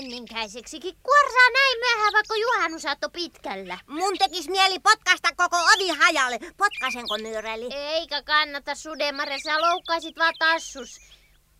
[0.00, 0.96] menninkäiseksikin.
[1.02, 3.78] Kuorsaa näin myöhään, vaikka juhannusaatto pitkällä.
[3.86, 6.38] Mun tekis mieli potkasta koko ovi hajalle.
[6.56, 7.74] Potkasenko myyreli?
[7.74, 11.00] Eikä kannata Sudenmarja, sä loukkaisit vaan tassus.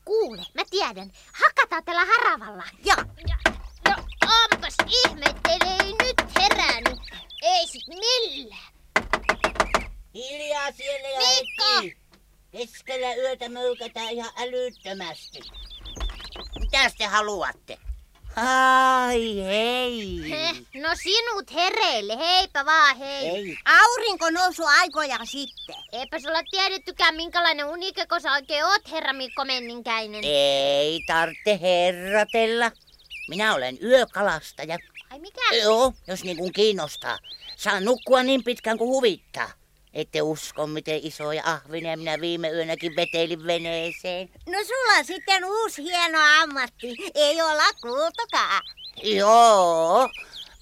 [0.05, 1.13] Kuule, mä tiedän.
[1.33, 2.65] Hakataan tällä haravalla.
[2.85, 2.97] Ja,
[3.29, 6.99] ja onpas ihmettelee nyt herää, niin
[7.43, 8.73] ei sit millään.
[10.15, 11.65] Hiljaa siellä ja Mikko!
[11.83, 11.97] heti.
[12.53, 15.41] Keskellä yötä möykätään ihan älyttömästi.
[16.61, 17.88] Mitäs te haluatte?
[18.41, 20.31] Ai hei.
[20.31, 23.29] Heh, no sinut hereille, heipä vaan hei.
[23.29, 23.59] Ei.
[23.65, 25.75] Aurinko nousu aikoja sitten.
[25.93, 30.25] Eipä sulla tiedettykään minkälainen unikeko sä oikein oot, herra Mikko Menninkäinen.
[30.25, 32.73] Ei tarvitse herratella.
[33.29, 34.79] Minä olen yökalastaja.
[35.11, 35.55] Ai mikä?
[35.63, 37.19] Joo, jos niin kuin kiinnostaa.
[37.57, 39.51] Saan nukkua niin pitkään kuin huvittaa.
[39.95, 44.29] Ette usko, miten isoja ahvineja minä viime yönäkin vetelin veneeseen.
[44.47, 46.97] No sulla on sitten uusi hieno ammatti.
[47.15, 48.63] Ei olla kuultukaan.
[49.03, 50.09] Joo,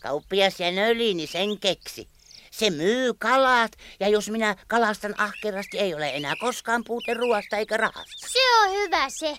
[0.00, 2.08] kauppias ja nölini sen keksi.
[2.50, 7.76] Se myy kalat, ja jos minä kalastan ahkerasti, ei ole enää koskaan puute ruoasta eikä
[7.76, 8.28] rahasta.
[8.28, 9.36] Se on hyvä se.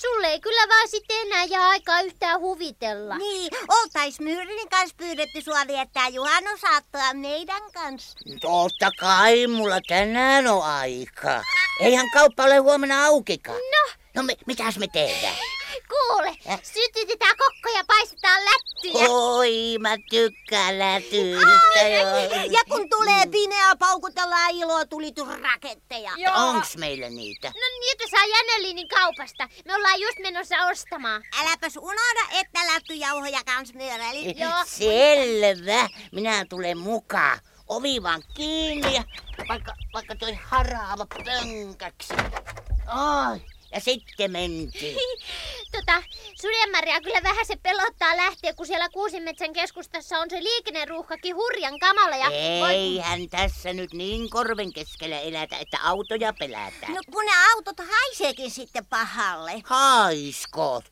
[0.00, 3.18] Sulle ei kyllä vaan sitten enää jää aikaa yhtään huvitella.
[3.18, 8.18] Niin, oltais Myyrin kanssa pyydetty sua viettää juhannusaattoa meidän kanssa.
[8.40, 11.42] Totta kai mulla tänään on aika.
[11.80, 13.58] Eihän kauppa ole huomenna aukikaan.
[13.58, 15.36] No, No me, mitäs me tehdään?
[15.90, 19.08] Kuule, sytytetään kokko ja paistetaan lättyjä.
[19.08, 21.46] Oi, mä tykkään lätyistä.
[22.50, 26.12] Ja kun tulee pimeä, paukutellaan ilotulitusraketteja.
[26.16, 26.34] Joo.
[26.36, 27.48] Onks meillä niitä?
[27.48, 29.48] No niitä saa Jänelinin kaupasta.
[29.64, 31.22] Me ollaan just menossa ostamaan.
[31.40, 34.34] Äläpäs unohda, että lättyjauhoja kans myyreli.
[34.36, 34.64] Joo.
[34.66, 35.88] Selvä.
[36.12, 37.38] Minä tulen mukaan.
[37.68, 39.04] Ovi vaan kiinni ja
[39.48, 42.14] vaikka, vaikka toi haraava pönkäksi.
[42.86, 43.40] Ai,
[43.72, 44.96] ja sitten mentiin.
[45.72, 46.02] Tota,
[46.40, 52.16] Sudenmaria kyllä vähän se pelottaa lähteä, kun siellä Kuusimetsän keskustassa on se liikenneruuhkakin hurjan kamala.
[52.16, 52.30] Ja
[52.70, 56.94] Eihän tässä nyt niin korven keskellä elätä, että autoja pelätään.
[56.94, 59.62] No kun ne autot haiseekin sitten pahalle.
[59.64, 60.84] Haiskot.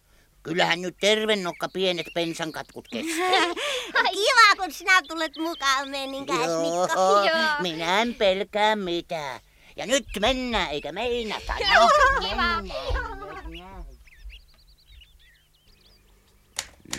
[0.43, 3.41] Kyllähän nyt tervennokka pienet pensankatkut kestää.
[4.13, 6.89] Kiva, kun sinä tulet mukaan menninkäismikko.
[6.95, 7.47] Joo, Joo.
[7.61, 9.41] minä en pelkää mitään.
[9.79, 11.53] Ja nyt mennään, eikä meinata.
[11.53, 11.89] No,
[12.21, 12.63] kiva.
[12.63, 12.65] mennään.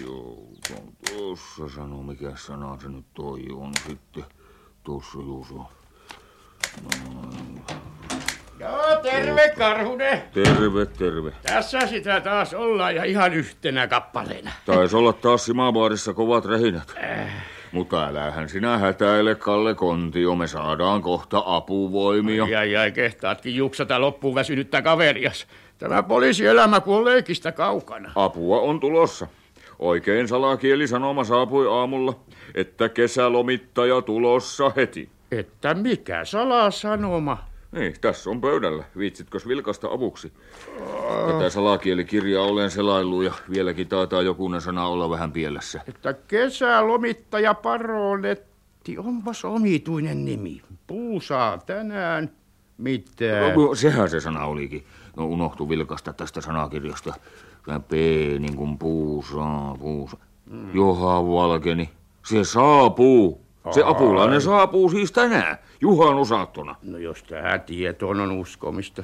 [0.01, 0.37] Joo,
[0.77, 4.23] on tuossa sano, mikä sana se nyt toi on sitten.
[4.83, 5.71] Tuossa Juuso.
[8.59, 10.21] Joo, terve Karhunen.
[10.33, 11.31] Terve, terve.
[11.41, 14.51] Tässä sitä taas ollaan ja ihan yhtenä kappaleena.
[14.65, 16.95] Taisi olla taas Simabaarissa kovat rähinät.
[17.71, 20.35] Mutta älähän sinä hätäile, Kalle Kontio.
[20.35, 22.47] Me saadaan kohta apuvoimia.
[22.49, 25.47] Ja jäi kehtaatkin juksata loppuun väsynyttä kaverias.
[25.77, 28.11] Tämä poliisielämä kun on leikistä kaukana.
[28.15, 29.27] Apua on tulossa.
[29.79, 32.19] Oikein salakieli sanoma saapui aamulla,
[32.55, 35.09] että kesälomittaja tulossa heti.
[35.31, 37.48] Että mikä salasanoma?
[37.71, 38.83] Niin, tässä on pöydällä.
[38.97, 40.33] Viitsitkö vilkasta avuksi?
[41.27, 45.81] Tätä salakielikirjaa olen selaillut ja vieläkin taitaa jokunen sana olla vähän pielessä.
[45.87, 50.61] Että kesälomittaja Paroletti, onpas omituinen nimi.
[50.87, 52.31] Puusaa tänään.
[52.77, 53.53] Mitä?
[53.55, 54.85] No, sehän se sana olikin.
[55.17, 57.13] No unohtu vilkasta tästä sanakirjasta.
[57.65, 57.91] Tämä P
[58.39, 60.17] niin kuin puusaa, puusa.
[60.45, 60.75] Mm.
[60.75, 61.89] Johan valkeni.
[62.25, 63.48] Se saapuu.
[63.71, 66.75] Se apulainen saapuu siis tänään, juhannusaattona.
[66.83, 69.03] No jos tähän tietoon on uskomista.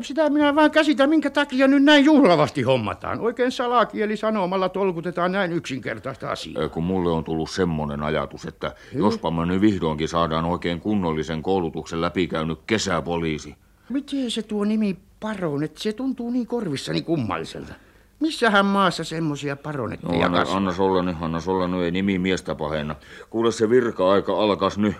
[0.00, 3.20] Sitä minä vaan käsitän, minkä takia nyt näin juhlavasti hommataan.
[3.20, 6.68] Oikein salakieli sanomalla tolkutetaan näin yksinkertaista asiaa.
[6.68, 12.00] Kun mulle on tullut semmonen ajatus, että jospa me nyt vihdoinkin saadaan oikein kunnollisen koulutuksen
[12.00, 13.54] läpikäynyt kesäpoliisi.
[13.88, 17.74] Miten se tuo nimi Paronet, se tuntuu niin korvissani kummalliselta.
[18.22, 20.56] Missähän maassa semmoisia No, paronetteja anna, kasvaa?
[20.56, 22.96] anna olla nyt, anna olla nyt, ei nimi miestä pahenna.
[23.30, 24.94] Kuule se virka-aika alkas nyt.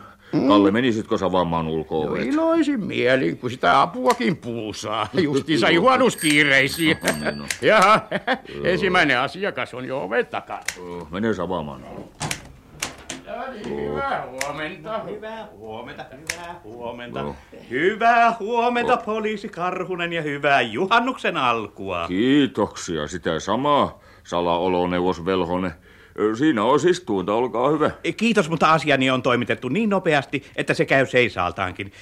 [0.49, 5.09] Kalle, menisitkö savaamaan ulko No iloisin mielin, kun sitä apuakin puusaa.
[5.23, 6.97] Justiinsa juhannuskiireisiin.
[7.21, 7.49] niin on.
[7.63, 8.01] Jaha,
[8.65, 10.63] ensimmäinen asiakas on jo oven takana.
[11.11, 11.81] Mene savaamaan.
[13.37, 14.99] No niin, hyvää huomenta.
[14.99, 17.19] Hyvää huomenta, hyvää huomenta.
[17.19, 17.37] Joo.
[17.71, 22.05] Hyvää huomenta, poliisi Karhunen, ja hyvää juhannuksen alkua.
[22.09, 25.73] Kiitoksia, sitä samaa, salaoloneuvos Velhonen.
[26.39, 27.91] Siinä on istuinta, olkaa hyvä.
[28.17, 31.93] Kiitos, mutta asiani on toimitettu niin nopeasti, että se käy seisaaltaankin.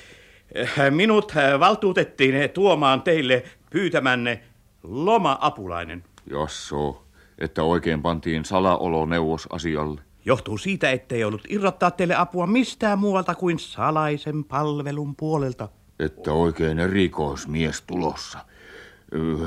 [0.91, 4.41] Minut valtuutettiin tuomaan teille pyytämänne
[4.83, 6.05] loma-apulainen.
[6.31, 7.05] Jasso,
[7.38, 10.00] että oikein pantiin salaoloneuvos asialle.
[10.25, 15.69] Johtuu siitä, ettei ollut irrottaa teille apua mistään muualta kuin salaisen palvelun puolelta.
[15.99, 18.38] Että oikein erikoismies tulossa.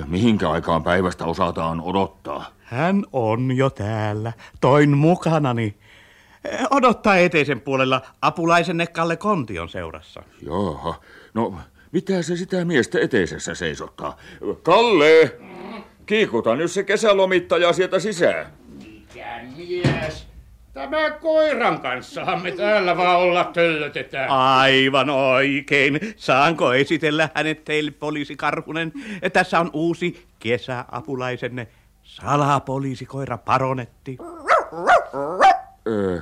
[0.07, 2.45] Mihinkä aikaan päivästä osataan odottaa?
[2.63, 4.33] Hän on jo täällä.
[4.61, 5.75] Toin mukanani.
[6.69, 10.23] Odottaa eteisen puolella apulaisenne Kalle Kontion seurassa.
[10.41, 10.99] Jaha,
[11.33, 11.55] no
[11.91, 14.17] mitä se sitä miestä eteisessä seisottaa?
[14.63, 15.35] Kalle,
[16.05, 18.53] kiikuta nyt se kesälomittaja sieltä sisään.
[18.77, 20.32] Mikä mies?
[20.73, 24.29] Tämä koiran kanssahan me täällä vaan olla töllötetään.
[24.29, 25.99] Aivan oikein.
[26.15, 28.93] Saanko esitellä hänet teille, poliisi Karhunen?
[29.33, 31.67] Tässä on uusi kesäapulaisenne,
[32.03, 34.17] salapoliisikoira Paronetti.
[35.87, 36.21] Ö,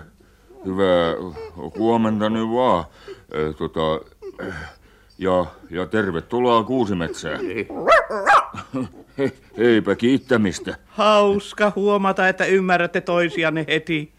[0.65, 1.13] hyvää
[1.77, 2.85] huomenta nyt vaan.
[3.33, 3.93] Ö, tota,
[4.41, 4.53] ö,
[5.17, 7.39] ja, ja tervetuloa Kuusimetsään.
[9.17, 10.75] He, eipä kiittämistä.
[10.85, 14.13] Hauska huomata, että ymmärrätte toisianne heti.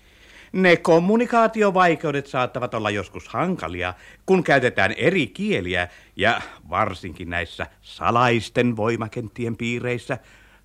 [0.52, 3.94] Ne kommunikaatiovaikeudet saattavat olla joskus hankalia,
[4.26, 6.40] kun käytetään eri kieliä ja
[6.70, 10.18] varsinkin näissä salaisten voimakenttien piireissä,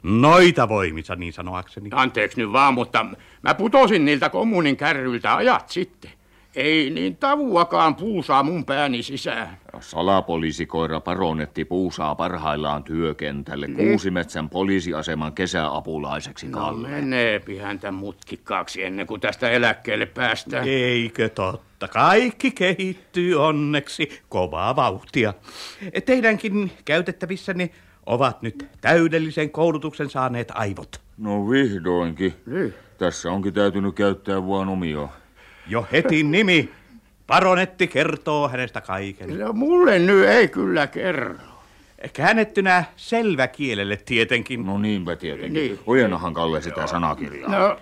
[0.04, 1.90] noita voimissa niin sanoakseni.
[1.94, 3.06] Anteeksi nyt vaan, mutta
[3.42, 6.12] mä putosin niiltä kommunin kärryiltä ajat sitten.
[6.58, 9.58] Ei niin tavuakaan puusaa mun pääni sisään.
[9.80, 16.88] Salapoliisikoira Paronetti puusaa parhaillaan työkentälle Kuusimetsän poliisiaseman kesäapulaiseksi No Kalle.
[16.88, 20.68] meneepi häntä mutkikkaaksi ennen kuin tästä eläkkeelle päästään.
[20.68, 21.88] Eikö totta?
[21.88, 25.34] Kaikki kehittyy onneksi kovaa vauhtia.
[26.06, 27.70] Teidänkin käytettävissänne
[28.06, 31.02] ovat nyt täydellisen koulutuksen saaneet aivot.
[31.18, 32.34] No vihdoinkin.
[32.46, 32.74] Niin.
[32.98, 35.10] Tässä onkin täytynyt käyttää vaan omia.
[35.70, 36.72] Jo heti nimi.
[37.28, 39.40] Baronetti kertoo hänestä kaiken.
[39.40, 41.36] No, mulle nyt ei kyllä kerro.
[42.14, 44.66] Käännettynä selväkielelle tietenkin.
[44.66, 45.54] No niinpä tietenkin.
[45.54, 45.80] Niin.
[45.86, 47.52] Ojennahan Kalle sitä sanakirjaa.
[47.52, 47.80] No,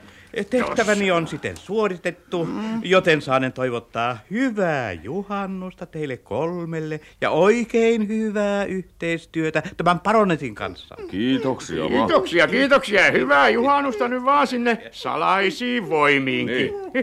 [0.50, 2.48] Tehtäväni on siten suoritettu,
[2.84, 10.96] joten saanen toivottaa hyvää juhannusta teille kolmelle ja oikein hyvää yhteistyötä tämän paronetin kanssa.
[11.12, 11.92] Kiitoksia vaan.
[11.92, 13.12] kiitoksia, kiitoksia.
[13.12, 16.56] Hyvää juhannusta nyt vaan sinne salaisiin voimiinkin.
[16.58, 16.94] Niin.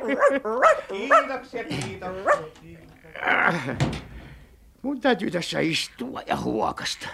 [0.88, 2.42] Kiitoksia, kiitoksia.
[4.82, 7.08] Mun täytyy tässä istua ja huokasta.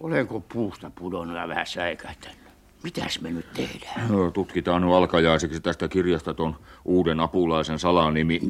[0.00, 2.45] Olenko puusta pudonnut ja vähän säikähtänyt?
[2.86, 4.08] Mitäs me nyt tehdään?
[4.08, 8.40] No, Tutkitaan nyt alkajaiseksi tästä kirjasta ton uuden apulaisen salanimi.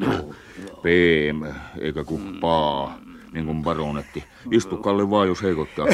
[0.81, 1.43] PM,
[1.79, 2.97] eikä kuin Paa,
[3.33, 4.23] niin kuin baronetti.
[4.51, 5.85] Istu Kalle vaan, jos heikottaa.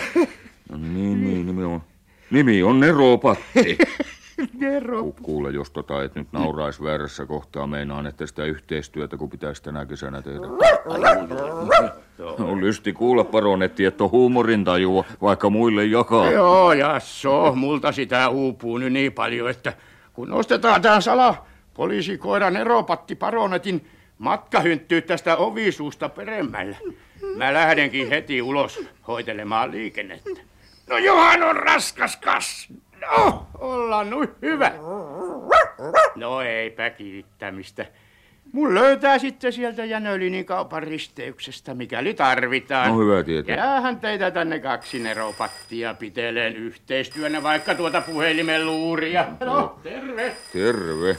[0.70, 1.82] No, niin, niin, nimi on,
[2.32, 2.80] nimi on.
[4.60, 5.04] Nero.
[5.04, 9.64] Ku- Kuule, jos tota et nyt naurais väärässä kohtaa, meinaan, että sitä yhteistyötä, kun pitäisi
[9.64, 10.48] tänä kesänä tehdä.
[12.20, 16.32] On lysti kuulla, baronetti, että on huumorintajua, vaikka muille jakaa.
[16.32, 19.74] Joo, jasso, multa sitä uupuu nyt niin paljon, että
[20.14, 23.88] kun nostetaan tää sala poliisikoiran eropatti paronetin
[24.18, 26.78] matkahynttyy tästä ovisuusta peremmällä.
[27.36, 30.42] Mä lähdenkin heti ulos hoitelemaan liikennettä.
[30.90, 32.68] No Johan on raskas kas.
[33.02, 34.72] No, ollaan nyt hyvä.
[36.16, 37.86] No eipä kiittämistä.
[38.54, 42.90] Mun löytää sitten sieltä Jänölinin kaupan risteyksestä, mikäli tarvitaan.
[42.90, 43.56] No hyvä tietää.
[43.56, 49.26] Jäähän teitä tänne kaksi neropattia piteleen yhteistyönä vaikka tuota puhelimen luuria.
[49.40, 50.36] No, terve.
[50.54, 51.18] Terve.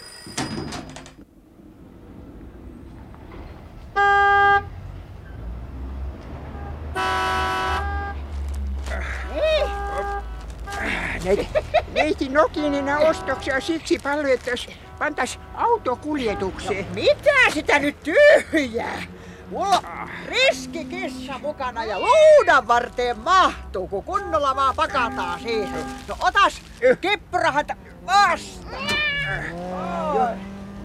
[11.95, 16.87] Neiti Nokinina ostoksia siksi paljon, että jos pantais autokuljetukseen.
[16.95, 19.03] Mitä sitä nyt tyhjää?
[19.51, 25.85] Mulla on riskikissa mukana ja luudan varteen mahtuu, kun kunnolla vaan pakataan siihen.
[26.09, 26.63] No otas
[27.01, 27.69] kippurahat
[28.07, 28.77] vasta.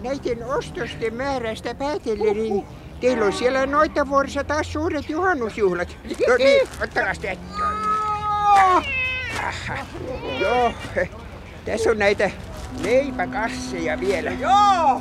[0.02, 2.66] Näiden ostosten määrästä päätellen, niin
[3.00, 5.96] teillä on siellä noita vuorossa taas suuret juhannusjuhlat.
[6.28, 7.38] No niin, ottakaa te.
[10.40, 10.72] Joo,
[11.64, 12.30] tässä on näitä
[12.82, 14.30] leipäkasseja vielä.
[14.30, 15.00] Joo,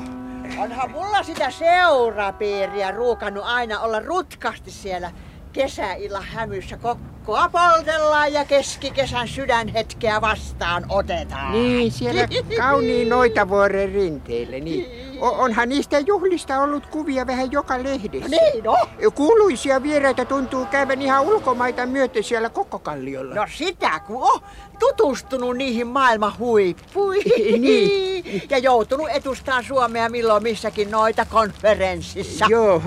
[0.57, 5.11] onhan mulla sitä seurapiiriä ruukannut aina olla rutkasti siellä
[5.53, 6.77] kesäillan hämyssä.
[6.77, 11.51] Kokkoa poltellaan ja keskikesän sydänhetkeä vastaan otetaan.
[11.51, 14.59] Niin, siellä kauniin noita vuoren rinteillä.
[14.59, 14.85] Niin.
[15.21, 18.29] O- onhan niistä juhlista ollut kuvia vähän joka lehdessä.
[18.29, 18.77] Niin, no.
[19.15, 23.35] Kuuluisia vieraita tuntuu käyvän ihan ulkomaita myöten siellä Kokkokalliolla.
[23.35, 24.39] No sitä, kun on
[24.79, 27.61] tutustunut niihin maailman huippuihin.
[27.61, 28.43] Niin.
[28.49, 32.45] Ja joutunut edustaa Suomea milloin missäkin noita konferenssissa.
[32.49, 32.81] Joo,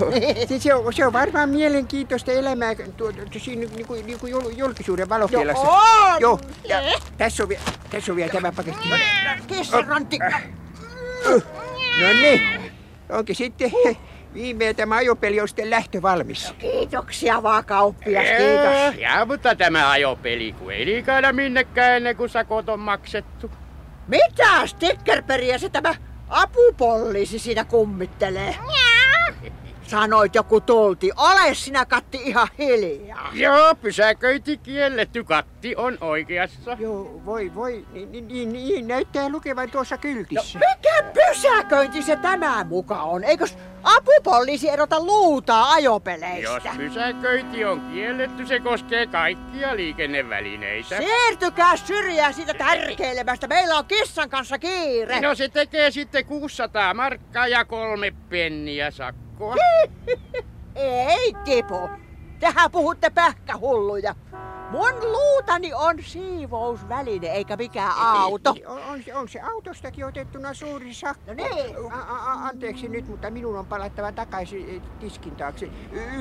[0.47, 4.53] siis se on, se on varmaan mielenkiintoista elämää tuo, siinä niin kuin, niin kuin jul-
[4.57, 5.65] julkisuuden valokeilassa.
[5.65, 5.75] Joo,
[6.13, 6.21] on.
[6.21, 6.77] Joo, ja
[7.17, 8.89] tässä on, vielä, tässä on vielä tämä paketti.
[9.47, 10.19] Kissarantti.
[12.01, 12.71] No niin,
[13.09, 13.71] onkin sitten
[14.33, 16.53] viimein tämä ajopeli on sitten lähtö valmis.
[16.59, 19.01] Kiitoksia vaan kauppias, kiitos.
[19.01, 23.51] Ja, mutta tämä ajopeli, kun ei liikaida minnekään ennen kuin sakot on maksettu.
[24.07, 25.95] Mitä stickerperiä se tämä
[26.29, 28.55] apupoliisi siinä kummittelee?
[29.87, 31.11] Sanoit joku tulti.
[31.17, 33.29] Ole sinä Katti ihan hiljaa.
[33.33, 35.23] Joo, pysäköinti kielletty.
[35.23, 36.77] Katti on oikeassa.
[36.79, 40.59] Joo, voi voi, niin, niin, niin, niin näyttää lukevan tuossa kyltissä.
[40.59, 43.23] Mikä pysäköinti se tämä muka on?
[43.23, 46.39] Eikös apupoliisi erota luutaa ajopeleistä?
[46.39, 50.97] Jos pysäköinti on kielletty, se koskee kaikkia liikennevälineitä.
[50.97, 53.47] Siirtykää syrjään siitä tärkeilemästä.
[53.47, 55.21] Meillä on kissan kanssa kiire.
[55.21, 59.22] No se tekee sitten 600 markkaa ja kolme penniä sakkoa.
[60.75, 61.89] Ei tipu.
[62.39, 64.15] Tehän puhutte pähkähulluja.
[64.73, 68.55] Mun luutani on siivousväline eikä mikään auto.
[68.65, 71.23] On, on, se- on se autostakin otettuna suuri sakko.
[71.27, 71.75] No niin.
[71.91, 75.69] A, a, a, anteeksi nyt, mutta minun on palattava takaisin eh, tiskin taakse.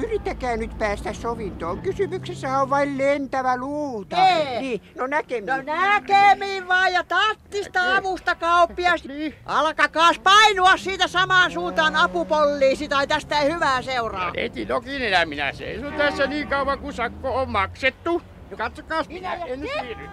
[0.03, 1.81] Yrittäkää nyt päästä sovintoon.
[1.83, 4.17] Kysymyksessä on vain lentävä luuta.
[4.29, 4.61] Ei.
[4.61, 5.47] Niin, no näkemiin.
[5.47, 9.03] No näkemiin vaan ja tattista avusta kauppias.
[9.13, 9.35] Niin.
[9.47, 14.31] Alkakaas painua siitä samaan suuntaan apupoliisi tai tästä ei hyvää seuraa.
[14.37, 18.23] Eti Nokinen ja minä seison tässä niin kauan kuin sakko on maksettu.
[18.57, 20.09] Katsokaa, minä en siirry.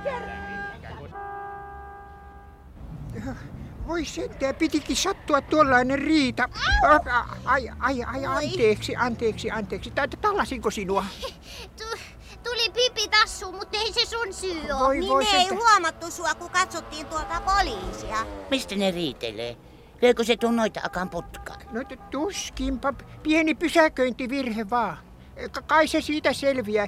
[3.88, 6.50] Voi sentään, pitikin sattua tuollainen riita.
[7.46, 9.92] Ai, ai, ai, anteeksi, anteeksi, anteeksi.
[10.22, 11.06] Tallasinko sinua?
[11.78, 12.00] Tu-
[12.44, 14.80] tuli pipi tassu, mutta ei se sun syy oo.
[14.80, 18.26] Voi, Niin voi ei huomattu sua, kun katsottiin tuolta poliisia.
[18.50, 19.58] Mistä ne riitelee?
[20.02, 21.62] Löykö se tuon noita akan putkaan?
[21.72, 21.82] No
[22.12, 22.94] tuskinpa,
[23.24, 24.98] pieni pysäköintivirhe vaan.
[25.52, 26.88] Ka- Kai se siitä selviää.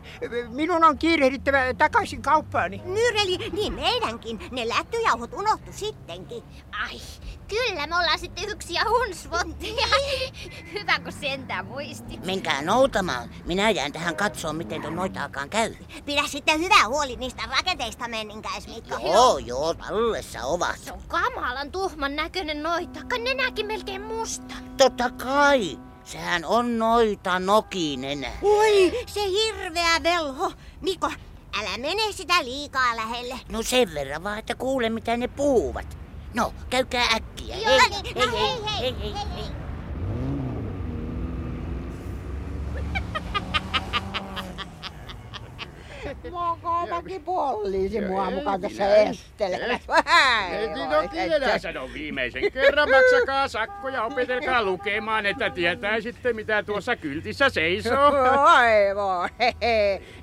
[0.49, 2.81] Minun on kiirehdittävä takaisin kauppaani.
[2.85, 4.39] Myreli, niin meidänkin.
[4.51, 6.43] Ne lättyjauhot unohtu sittenkin.
[6.71, 7.01] Ai,
[7.47, 9.87] kyllä me ollaan sitten yksi ja hunsvottia.
[10.73, 12.25] Hyvä, kun sentään muistit.
[12.25, 13.29] Menkää noutamaan.
[13.45, 15.75] Minä jään tähän katsoa, miten tuon noita akaan käy.
[16.05, 18.97] Pidä sitten hyvä huoli niistä rakenteista, menninkäis Mikko.
[19.13, 20.77] Joo, joo, tallessa ovat.
[20.77, 22.99] Se on kamalan tuhman näköinen noita.
[23.09, 24.55] Kai ne näki melkein musta.
[24.77, 25.77] Totta kai.
[26.03, 28.27] Sehän on noita nokinen.
[28.41, 30.51] Oi, se hirveä velho.
[30.81, 31.11] Mikko,
[31.59, 33.39] älä mene sitä liikaa lähelle.
[33.49, 35.97] No sen verran vaan, että kuule mitä ne puhuvat.
[36.33, 37.57] No, käykää äkkiä.
[37.57, 39.60] Joo, niin, no hei, hei, hei, hei.
[46.51, 49.93] Mokomakin poliisi mua Ei, mukaan tässä estelemässä.
[50.51, 58.11] Eti Nokinen sanoo viimeisen kerran maksakaa sakkoja, opetelkaa lukemaan, että tietäisitte mitä tuossa kyltissä seisoo.
[58.11, 59.29] Voi voi.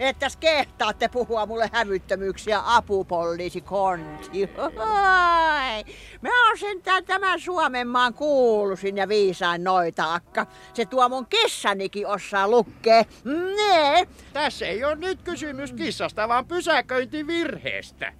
[0.01, 4.51] Ettäs kehtaatte puhua mulle hävyttömyyksiä apupoliisi konti.
[4.59, 5.85] Oi.
[6.21, 10.47] Mä oon sentään tämän Suomen maan kuuluisin ja viisain noita akka.
[10.75, 13.07] Se tuo mun kissanikin osaa lukkee.
[13.57, 14.07] Nee.
[14.33, 18.13] Tässä ei ole nyt kysymys kissasta, vaan pysäköintivirheestä.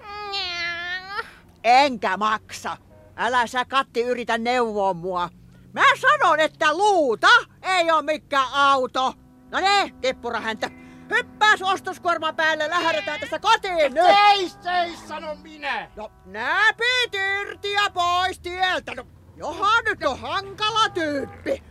[1.65, 2.77] Enkä maksa.
[3.17, 5.29] Älä sä Katti yritä neuvoa mua.
[5.73, 7.29] Mä sanon, että luuta
[7.63, 9.15] ei oo mikään auto.
[9.51, 10.71] No ne, tippurahäntä.
[11.11, 14.05] Hyppääs ostoskuorman päälle, lähdetään tästä kotiin nyt.
[14.05, 15.91] Seis, seis, sano minä!
[15.97, 18.95] No näpit irti ja pois tieltä.
[18.95, 21.63] No, johan nyt on hankala tyyppi.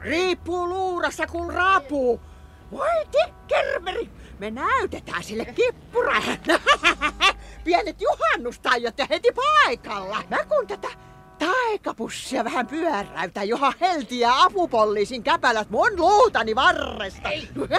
[0.00, 2.20] Riippuu luurassa kuin rapu.
[2.70, 6.38] Voi tikkermeri, me näytetään sille kippurahan.
[7.64, 10.22] Pienet juhannustajat ja heti paikalla.
[10.30, 10.88] Mä kun tätä
[11.38, 17.28] taikapussia vähän pyöräytän, johon heltiä apupoliisin käpälät mun luutani varresta.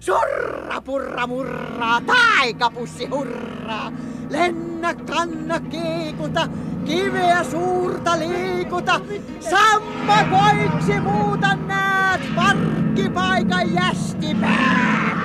[0.00, 3.92] Surra purra murraa, taikapussi hurraa.
[4.30, 6.48] Lennä, kanna, kiikuta,
[6.84, 9.00] kiveä suurta liikuta.
[9.50, 15.18] Sammakoiksi muuta näet, parkkipaikan jästipäät.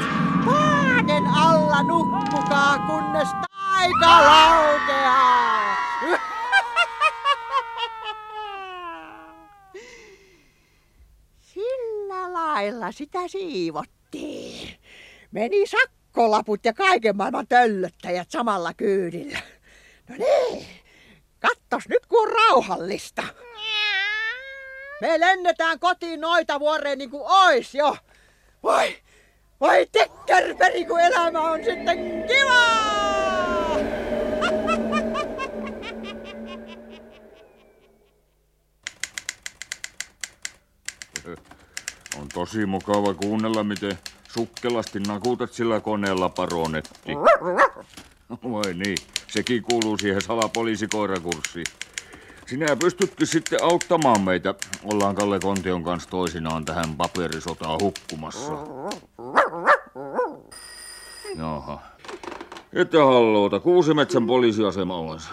[0.45, 5.72] Paanen alla nukkukaa, kunnes taika laukeaa.
[12.29, 14.79] Lailla sitä siivottiin.
[15.31, 19.39] Meni sakkolaput ja kaiken maailman töllöttäjät samalla kyydillä.
[20.09, 20.65] No niin,
[21.39, 23.23] kattos nyt kun on rauhallista.
[25.01, 27.97] Me lennetään kotiin noita vuoreen niin kuin ois jo.
[28.63, 28.95] Voi,
[29.61, 32.92] voi tekkerperi kun elämä on sitten kivaa!
[42.33, 43.97] Tosi mukava kuunnella, miten
[44.29, 47.15] sukkelasti nakutat sillä koneella, paronetti.
[48.29, 48.97] Vai niin,
[49.27, 51.65] sekin kuuluu siihen salapoliisikoirakurssiin.
[52.47, 54.55] Sinä pystytkin sitten auttamaan meitä.
[54.83, 58.53] Ollaan Kalle Kontion kanssa toisinaan tähän paperisotaan hukkumassa.
[61.37, 61.81] Jaha.
[62.73, 65.29] Että halloota, Kuusimetsän poliisiasema olensa.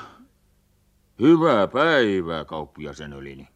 [1.20, 3.48] Hyvää päivää, kauppiasen ylini.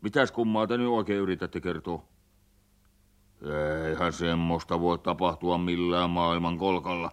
[0.00, 2.15] Mitäs kummaa te nyt oikein yritätte kertoa?
[3.88, 7.10] Eihän semmoista voi tapahtua millään maailman kolkalla.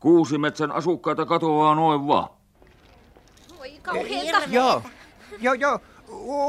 [0.00, 2.28] Kuusimetsän asukkaita katoaa noin vaan.
[3.58, 4.38] Voi kauheeta.
[4.48, 4.82] Joo,
[5.40, 5.80] joo, joo.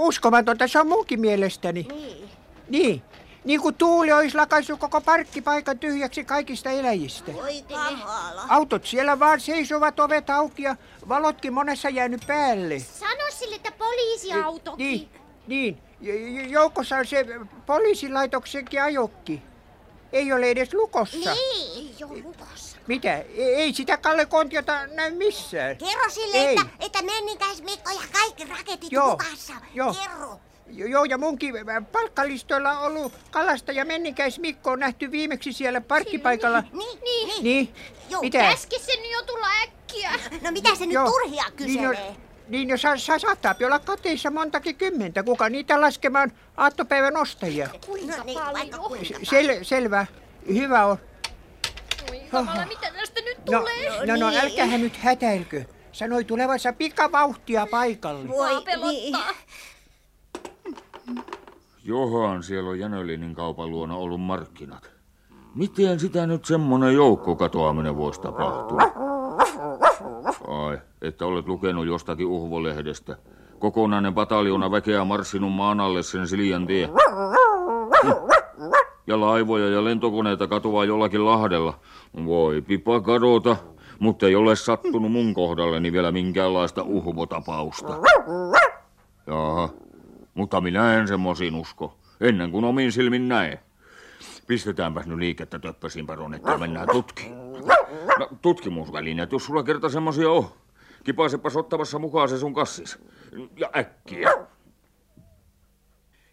[0.07, 1.87] Uskomatonta se on munkin mielestäni.
[1.89, 2.29] Niin.
[2.69, 3.01] Niin.
[3.43, 7.31] Niin kuin tuuli olisi lakaissut koko parkkipaikan tyhjäksi kaikista eläjistä.
[8.49, 10.75] Autot siellä vaan seisovat ovet auki ja
[11.09, 12.79] valotkin monessa jäänyt päälle.
[12.79, 14.85] Sano sille, että poliisiautokin.
[14.85, 15.09] Niin,
[15.51, 15.77] niin.
[16.49, 17.25] Joukossa on se
[17.65, 19.41] poliisilaitoksenkin ajokki.
[20.13, 21.33] Ei ole edes lukossa.
[21.33, 21.93] Niin.
[21.99, 22.77] Ei ole lukossa.
[22.87, 23.13] Mitä?
[23.17, 25.77] E- Ei sitä Kalle Kontiota näy missään.
[25.77, 26.47] Kerro sille, Ei.
[26.55, 29.53] että, että Menninkäis Mikko ja kaikki raketit Joo, hukassa.
[29.73, 29.93] joo.
[29.93, 30.39] Kerro.
[30.67, 31.55] Jo- Joo, ja munkin
[31.91, 36.61] palkkalistoilla on ollut kalasta ja menninkäis Mikko on nähty viimeksi siellä parkkipaikalla.
[36.73, 37.43] Niin, niin.
[37.43, 37.73] Niin,
[38.09, 38.37] Joo, mitä?
[38.37, 40.11] Käski sen jo tulla äkkiä.
[40.41, 41.05] No mitä se nyt Joo.
[41.11, 42.15] turhia Niin, no, kyselee?
[42.51, 45.23] Niin no, sa, sa, saattaa olla kateissa montakin kymmentä.
[45.23, 47.69] Kuka niitä laskemaan aattopäivän ostajia?
[47.85, 48.53] Kuinka No niin, paljon?
[48.53, 49.05] vaikka kuinka.
[49.23, 50.05] Sel, selvä.
[50.47, 50.97] Hyvä on.
[52.11, 54.05] Oi kamala, mitä tästä nyt No, tulee?
[54.05, 54.39] no, no niin.
[54.41, 55.63] älkäähän nyt hätäilkö.
[55.91, 58.27] Sanoi tulevansa pikavauhtia paikalle.
[58.27, 58.91] Voi, pelottaa.
[58.91, 59.17] niin.
[61.83, 64.91] Johan siellä on Jänölinin kaupan luona ollut markkinat.
[65.55, 68.79] Miten sitä nyt semmonen joukko katoaminen voisi tapahtua?
[70.51, 73.17] Ai, että olet lukenut jostakin uhvolehdestä.
[73.59, 76.89] Kokonainen pataljona väkeä marssinut maan alle sen Siljan tie.
[79.07, 81.79] Ja laivoja ja lentokoneita katoaa jollakin lahdella.
[82.25, 83.55] Voi pipa kadota,
[83.99, 87.93] mutta ei ole sattunut mun kohdalleni vielä minkäänlaista uhvotapausta.
[89.27, 89.69] Jaha,
[90.33, 93.59] mutta minä en semmoisiin usko, ennen kuin omin silmin näe.
[94.47, 97.31] Pistetäänpäs nyt liikettä töppäsiin paronetta ja mennään tutki.
[98.19, 100.49] No, tutkimusvälineet, jos sulla kerta semmosia on.
[101.03, 102.97] Kipaisepas ottamassa mukaan se sun kassis.
[103.57, 104.31] Ja äkkiä.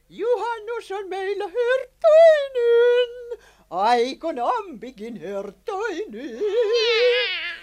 [0.08, 3.08] Juhannus on meillä hertoinen,
[3.70, 6.38] aikoinampikin hertoinen.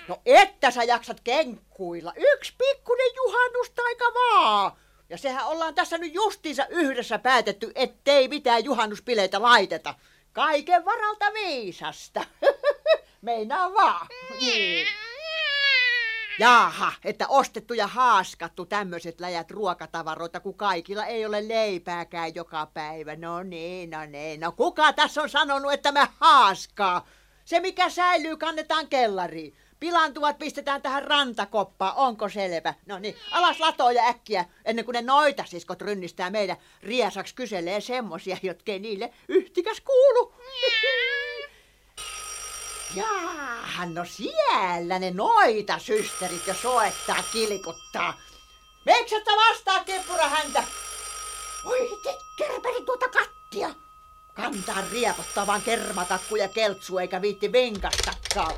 [0.07, 2.13] No että sä jaksat kenkkuilla.
[2.15, 4.71] Yksi pikkunen juhannustaika vaan.
[5.09, 9.95] Ja sehän ollaan tässä nyt justiinsa yhdessä päätetty, ettei mitään juhannuspileitä laiteta.
[10.33, 12.25] Kaiken varalta viisasta.
[13.25, 14.07] Meinaa vaan.
[14.41, 14.87] Niin.
[16.39, 23.15] Jaha, että ostettu ja haaskattu tämmöiset läjät ruokatavaroita, kun kaikilla ei ole leipääkään joka päivä.
[23.15, 24.39] No niin, no niin.
[24.39, 27.07] No kuka tässä on sanonut, että me haaskaa?
[27.45, 29.57] Se mikä säilyy kannetaan kellariin.
[29.79, 32.73] Pilantuvat pistetään tähän rantakoppaan, onko selvä?
[32.85, 38.37] No niin, alas latoja äkkiä, ennen kuin ne noita siskot rynnistää meidän riesaks kyselee semmosia,
[38.43, 40.33] jotka ei niille yhtikäs kuulu.
[42.95, 46.53] Jaaha, no siellä ne noita systerit jo.
[48.85, 50.63] Miksi et sä vastaa kippura häntä?
[51.65, 53.69] Oi, te kärpäri tuota kattia.
[54.35, 58.55] Kantaa riepottaa vaan kermatakku ja keltsu eikä viitti venkastakaan.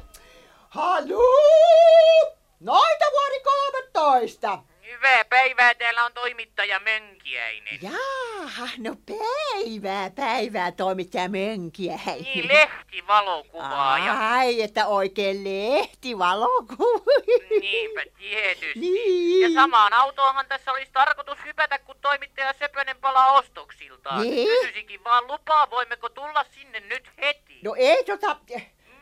[0.69, 2.37] Haluu!
[2.59, 4.59] Noita vuori 13.
[4.87, 7.79] Hyvää päivää, täällä on toimittaja Mönkiäinen.
[7.81, 12.21] Jaaha, no päivää, päivää toimittaja Mönkiäinen.
[12.23, 17.11] Niin, lehtivalokuvaa ja Ai, että oikein lehtivalokuva.
[17.61, 18.79] niinpä tietysti.
[18.79, 19.53] Niin.
[19.53, 24.21] Ja samaan autoonhan tässä olisi tarkoitus hypätä, kun toimittaja Söpönen palaa ostoksiltaan.
[24.21, 24.47] Niin.
[24.47, 27.59] Kysyisinkin vaan lupaa, voimmeko tulla sinne nyt heti.
[27.63, 28.37] No ei tota...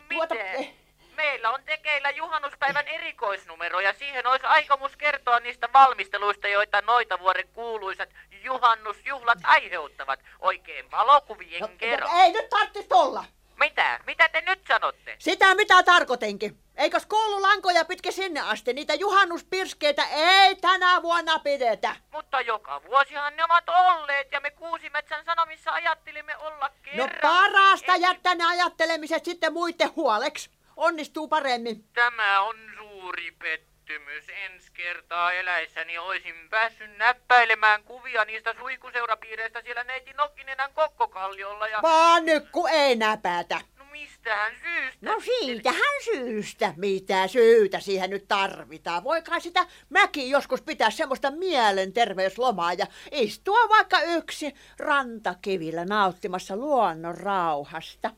[0.10, 0.85] Tuota, Mitä?
[1.16, 7.48] Meillä on tekeillä juhannuspäivän erikoisnumero ja siihen olisi aikomus kertoa niistä valmisteluista, joita noita vuoden
[7.54, 8.10] kuuluisat
[8.44, 10.20] juhannusjuhlat aiheuttavat.
[10.40, 12.12] Oikein valokuvien no, kerran.
[12.12, 13.26] no, ei nyt tarvitsisi olla.
[13.60, 14.00] Mitä?
[14.06, 15.16] Mitä te nyt sanotte?
[15.20, 16.58] Sitä mitä tarkoitinkin.
[16.78, 18.74] Eikös koululankoja pitkä sinne asti?
[18.74, 21.96] Niitä juhannuspirskeitä ei tänä vuonna pidetä.
[22.12, 27.20] Mutta joka vuosihan ne ovat olleet ja me Kuusimetsän Sanomissa ajattelimme olla No kerran.
[27.22, 30.50] parasta jättää ne ajattelemiset sitten muiden huoleksi.
[30.78, 31.84] Onnistuu paremmin.
[31.94, 34.26] Tämä on suuri pettymys.
[34.30, 41.82] Ensi kertaa eläissäni olisin päässyt näppäilemään kuvia niistä suikuseurapiireistä siellä neiti Nokkinenän kokkokalliolla ja...
[41.82, 43.62] Vaan nyt kun ei näpätä.
[43.80, 45.10] No mistähän syystä?
[45.10, 46.74] No siitähän syystä.
[46.78, 49.04] Mitä syytä siihen nyt tarvitaan?
[49.04, 58.12] Voikaan sitä mäkin joskus pitää semmoista mielenterveyslomaa ja istua vaikka yksi rantakivillä nauttimassa luonnon rauhasta.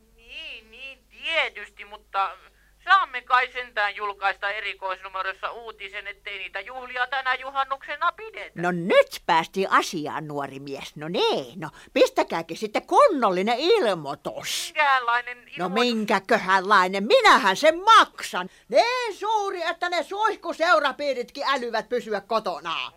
[1.28, 2.38] Tietysti, mutta
[2.84, 8.62] Saamme kai sentään julkaista erikoisnumerossa uutisen, ettei niitä juhlia tänä juhannuksena pidetä.
[8.62, 10.96] No nyt päästiin asiaan, nuori mies.
[10.96, 14.66] No niin, no pistäkääkin sitten kunnollinen ilmoitus.
[14.68, 18.50] Minkäänlainen No ilmoitus- minkäköhänlainen, minähän sen maksan.
[18.70, 22.92] Niin suuri, että ne suihkuseurapiiritkin älyvät pysyä kotona.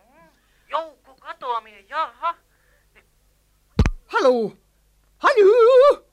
[0.69, 2.35] Joukko katoaminen, jaha.
[4.07, 4.57] Haluu!
[5.19, 6.10] Haluu!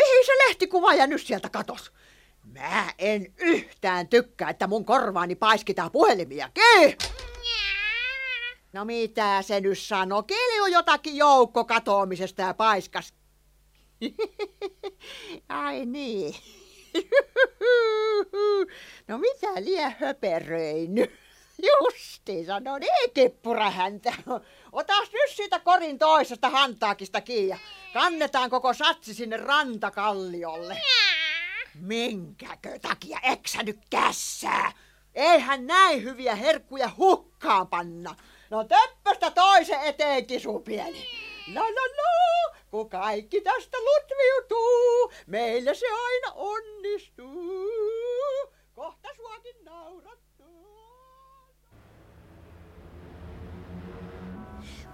[0.00, 1.92] Mihin se lehtikuvaaja nyt sieltä katos?
[2.44, 6.96] Mä en yhtään tykkää, että mun korvaani paiskitaan puhelimiakin.
[8.72, 10.22] No mitä se nyt sanoo?
[10.22, 13.14] Kilju jotakin joukko katoamisesta ja paiskas.
[15.48, 16.34] Ai niin.
[19.08, 21.10] No mitä lie höperöin nyt?
[21.62, 24.12] Justiinsa, no niin kippura häntä.
[24.72, 27.58] Otas nyt siitä korin toisesta hantaakista kiinni ja
[27.92, 30.82] kannetaan koko satsi sinne rantakalliolle.
[31.74, 34.72] Minkäkö takia eksä nyt kässää?
[35.14, 38.14] Eihän näin hyviä herkkuja hukkaan panna.
[38.50, 41.08] No töppöstä toisen eteen kisupieni.
[41.54, 47.70] La la la, kun kaikki tästä lutviutuu, meille se aina onnistuu.
[48.74, 50.29] Kohta suakin naurattuu.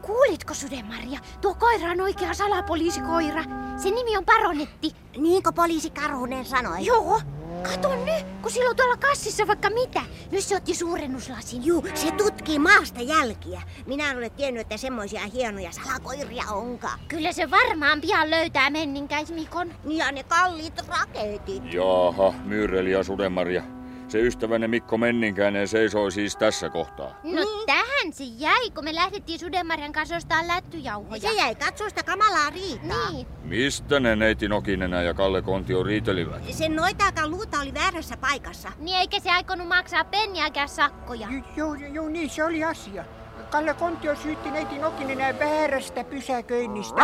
[0.03, 1.21] Kuulitko, Sudemaria?
[1.41, 3.45] Tuo koira on oikea salapoliisikoira.
[3.77, 4.93] Sen nimi on Baronetti.
[5.17, 6.87] Niinko poliisi Karhunen sanoi?
[6.87, 7.21] Joo.
[7.63, 10.01] Kato nyt, kun sillä on tuolla kassissa vaikka mitä.
[10.31, 11.67] Nyt se otti suurennuslasin.
[11.67, 13.63] Juu, se tutkii maasta jälkiä.
[13.87, 16.99] Minä en ole tiennyt, että semmoisia hienoja salakoiria onkaan.
[17.09, 19.73] Kyllä se varmaan pian löytää menninkäismikon.
[19.89, 21.73] Ja ne kalliit raketit.
[21.73, 23.63] Jaha, Myyreli ja Sudemaria.
[24.09, 27.21] Se ystävänne Mikko Menninkäinen seisoi siis tässä kohtaa.
[27.25, 31.21] No tähän se jäi, kun me lähdettiin Sudemarjan kanssa ostaa lättyjauhoja.
[31.21, 33.11] Se jäi katsoa sitä kamalaa riitaa.
[33.11, 33.27] Niin.
[33.45, 36.42] Mistä ne neiti Nokinenä ja Kalle Kontio riitelivät?
[36.51, 38.69] Sen noitaakaan luuta oli väärässä paikassa.
[38.79, 41.29] Niin eikä se aikonut maksaa penniäkään sakkoja.
[41.57, 43.05] Joo, joo, niin se oli asia.
[43.51, 47.03] Kalle Kontio syytti neiti Nokinen väärästä pysäköinnistä.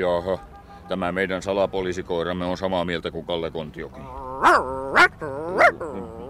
[0.00, 0.38] Jaha,
[0.88, 4.21] tämä meidän salapoliisikoiramme on samaa mieltä kuin Kalle Kontiokin.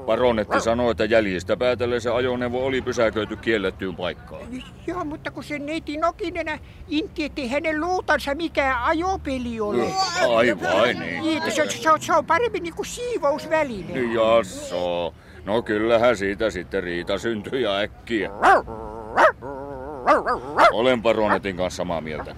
[0.07, 4.43] Baronetti sanoi, että jäljistä päätellen se ajoneuvo oli pysäköity kiellettyyn paikkaan.
[4.87, 9.85] Joo, mutta kun se neiti Nokinen intti, ettei hänen luutansa mikään ajopeli ole.
[10.37, 11.23] Ai vai niin.
[11.23, 14.01] Niin, se, se, on- se on paremmin niin kuin siivousväline.
[14.15, 15.15] Jasso.
[15.45, 18.31] No kyllähän siitä sitten riita syntyi ja äkkiä.
[20.73, 22.37] Olen Baronetin kanssa samaa mieltä.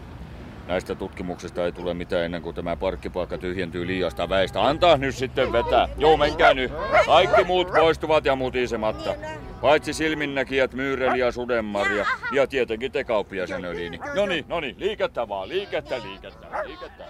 [0.69, 4.63] Näistä tutkimuksista ei tule mitään ennen kuin tämä parkkipaikka tyhjentyy liiasta väistä.
[4.63, 5.89] Antaa nyt sitten vetää.
[5.99, 6.73] Joo, menkää nyt.
[7.07, 9.15] Kaikki muut poistuvat ja mutisematta.
[9.61, 14.01] Paitsi silminnäkijät Myyreli ja Sudenmarja ja tietenkin te kauppiaisen öliini.
[14.15, 17.05] No niin, no niin, liikettä vaan, liikettä, liikettä, liikettä.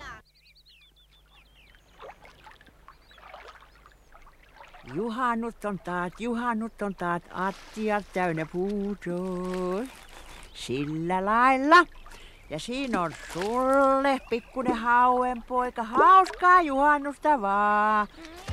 [4.95, 9.89] Juhannut on taat, juhannut on taat, attia täynnä puutos.
[10.55, 11.77] Sillä lailla.
[12.55, 18.09] Ja siinä on sulle, pikkunen hauen poika, hauskaa juhannusta vaan.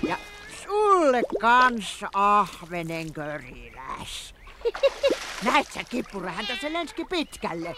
[0.08, 0.18] Ja
[0.64, 4.36] sulle kanssa ahvenen köriläs.
[5.46, 7.76] Näit sä kippura, häntä se lenski pitkälle.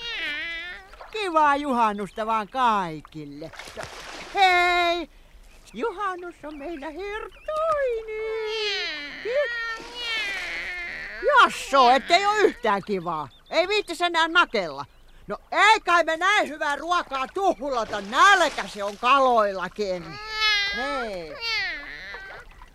[1.12, 3.52] Kivaa juhannusta vaan kaikille.
[3.76, 3.84] Ja
[4.34, 5.10] hei,
[5.74, 7.34] juhannus on meillä hertoinen.
[11.28, 13.30] Jasso, ettei oo yhtään kivaa.
[13.50, 14.86] Ei viittis enää nakella.
[15.28, 18.02] No ei kai me näin hyvää ruokaa tuhlata.
[18.02, 20.06] Nälkä se on kaloillakin.
[20.78, 21.34] Niin.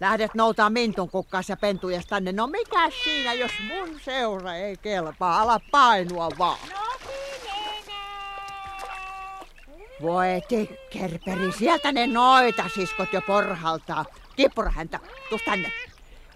[0.01, 2.33] Lähdet noutaa mintun kukkaas ja pentujas tänne.
[2.33, 5.41] No mikä siinä, jos mun seura ei kelpaa?
[5.41, 6.59] Ala painua vaan.
[10.03, 14.05] Voi tikkerperi, sieltä ne noita siskot jo porhaltaa.
[14.37, 15.73] Kippura häntä, tuu tänne.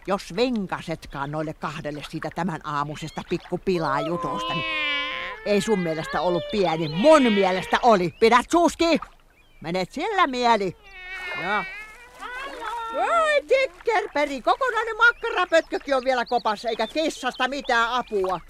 [0.07, 4.92] Jos venkasetkaan noille kahdelle siitä tämän aamusesta pikkupilaa jutusta, niin
[5.47, 6.89] ei sun mielestä ollut pieni.
[6.89, 8.15] Mun mielestä oli.
[8.21, 9.01] Pidät suuski.
[9.61, 10.77] Menet sillä mieli.
[11.43, 11.65] Joo.
[12.95, 18.41] Voi tikkerperi, kokonainen makkarapötkökin on vielä kopassa, eikä kissasta mitään apua.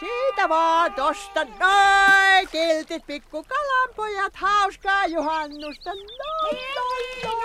[0.00, 5.90] Siitä vaan tosta noin, kiltit pikku kalanpojat, hauskaa juhannusta.
[5.94, 6.84] No, no,
[7.24, 7.42] no.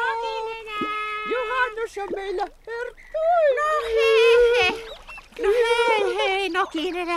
[1.31, 3.55] Juhannus on meillä herttuinen.
[3.55, 5.06] No hei, hei.
[5.43, 7.07] No hei, hei, Nokinen.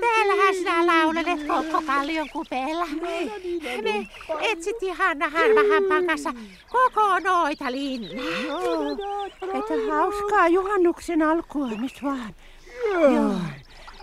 [0.00, 2.86] Täällähän sinä laulelet koko kallion kupeella.
[3.82, 4.08] Me
[4.40, 6.32] etsittiin Hanna Harvahampan kanssa
[6.68, 9.26] koko noita linnaa.
[9.42, 12.34] Että hauskaa juhannuksen alkua nyt vaan.
[12.92, 13.34] Joo.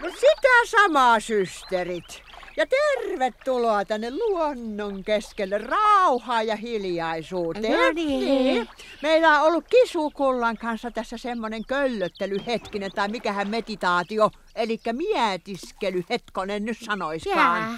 [0.02, 2.27] No sitä samaa, systerit.
[2.58, 7.74] Ja tervetuloa tänne luonnon keskelle rauhaa ja hiljaisuuteen.
[7.74, 8.70] No niin.
[9.02, 16.78] Meillä on ollut Kisukullan kanssa tässä semmonen köllöttelyhetkinen tai mikähän meditaatio, eli mietiskely hetkonen nyt
[16.80, 17.62] sanoiskaan.
[17.62, 17.78] Jaa.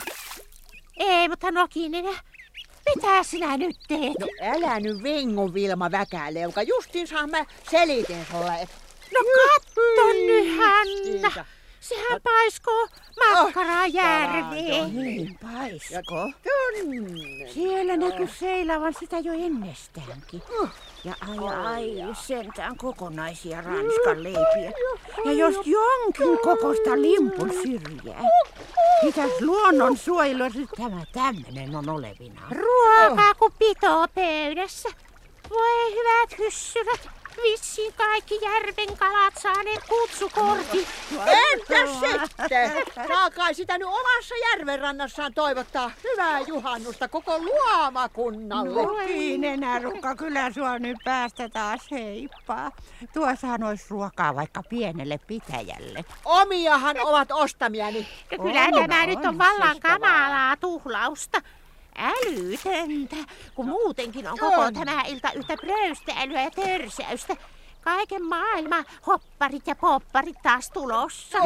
[0.97, 2.05] Ei, mutta Nokinen,
[2.85, 4.19] mitä sinä nyt teet?
[4.19, 8.67] No älä nyt vingu Vilma Väkäleuka, justiinsahan mä selitin sulle.
[9.13, 10.83] No katso nyt, Hanna.
[10.85, 11.45] Justiinsa.
[11.79, 12.87] Sehän paiskoo
[13.19, 14.95] makkaraa järveen.
[14.95, 16.31] Niin, Paisko?
[16.43, 17.53] Tunne.
[17.53, 20.41] Siellä näkyy seilavan sitä jo ennestäänkin.
[21.03, 24.71] Ja ai ai, sentään kokonaisia ranskan leipiä.
[25.25, 28.23] Ja jos jonkin kokosta limpun syrjää.
[29.03, 32.41] Mitäs luonnon suojelussa tämä tämmönen on olevina?
[32.51, 34.89] Ruokaa kun pitoo pöydässä.
[35.49, 37.09] Voi hyvät hyssyrät,
[37.43, 40.87] vissiin kaikki järven kalat saaneet kutsukortin.
[41.51, 42.71] Entäs sitten?
[43.07, 48.87] Saakai sitä nyt omassa järvenrannassaan toivottaa hyvää juhannusta koko luomakunnalle.
[48.87, 52.71] Voi nenärukka, kyllä sua nyt päästä taas heippaa.
[53.13, 56.05] Tuossahan olisi ruokaa vaikka pienelle pitäjälle.
[56.25, 58.07] Omiahan ovat ostamiani.
[58.31, 61.41] Ja kyllä On, tämä on, nyt on vallan kamalaa tuhlausta.
[61.99, 63.15] Älytöntä,
[63.55, 64.73] kun muutenkin on koko On.
[64.73, 67.35] tämä ilta yhtä pröystäilyä ja törsäystä.
[67.81, 71.37] Kaiken maailman hopparit ja popparit taas tulossa.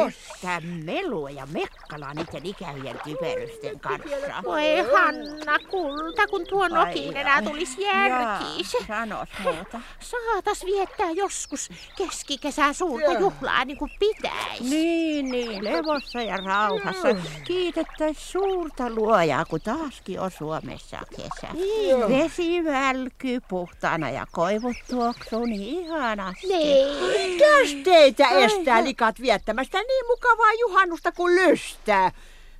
[0.42, 4.42] Tää melua ja mekkalaa niiden ikävien typerysten kanssa.
[4.44, 4.62] Voi
[4.94, 8.66] Hanna kulta, kun tuo nokin enää tulisi järkiin.
[8.74, 9.80] Jaa, sanos muuta.
[10.00, 14.64] Saatas viettää joskus keskikesän suurta juhlaa niin kuin pitäisi.
[14.64, 17.08] Niin, niin, levossa ja rauhassa.
[17.44, 21.52] Kiitettäis suurta luojaa, kun taaskin on Suomessa kesä.
[21.52, 22.08] Niin.
[22.08, 25.90] Vesi välkyy puhtaana ja koivut tuoksuu niin
[26.24, 26.46] ihanasti.
[26.46, 26.86] Niin.
[27.32, 32.10] Mitäs teitä estää likat viettämästä niin mukavaa juhannusta kuin lystää?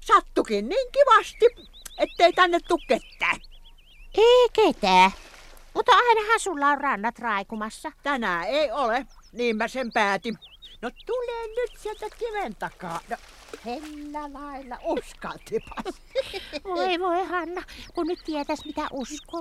[0.00, 1.46] Sattukin niin kivasti,
[1.98, 3.36] ettei tänne tuu ketään.
[4.14, 5.10] Ei ketään.
[5.74, 7.92] Mutta ainahan sulla on rannat raikumassa.
[8.02, 10.38] Tänään ei ole, niin mä sen päätin.
[10.82, 13.00] No tulee nyt sieltä kiven takaa.
[13.08, 13.16] No,
[13.64, 15.94] hellä lailla uskaltipas.
[16.64, 17.62] Voi voi Hanna,
[17.94, 19.40] kun nyt tietäis mitä uskoo.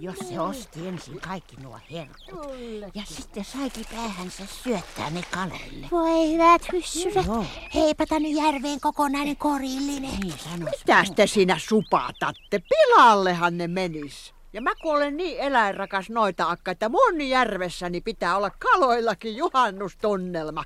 [0.00, 2.46] Jos se osti ensin kaikki nuo herkut
[2.94, 5.88] ja sitten saikin päähänsä syöttää ne kaloille.
[5.90, 7.26] Voi hyvät hyssyrät.
[7.26, 7.44] Joo.
[7.74, 10.20] Heipata nyt järveen kokonainen korillinen.
[10.20, 10.70] Niin sanos.
[10.78, 12.62] Mitäs te siinä supatatte?
[12.68, 14.34] Pilallehan ne menis.
[14.52, 20.64] Ja mä kun olen niin eläinrakas noita akka, että mun järvessäni pitää olla kaloillakin juhannustunnelma.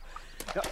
[0.54, 0.62] No,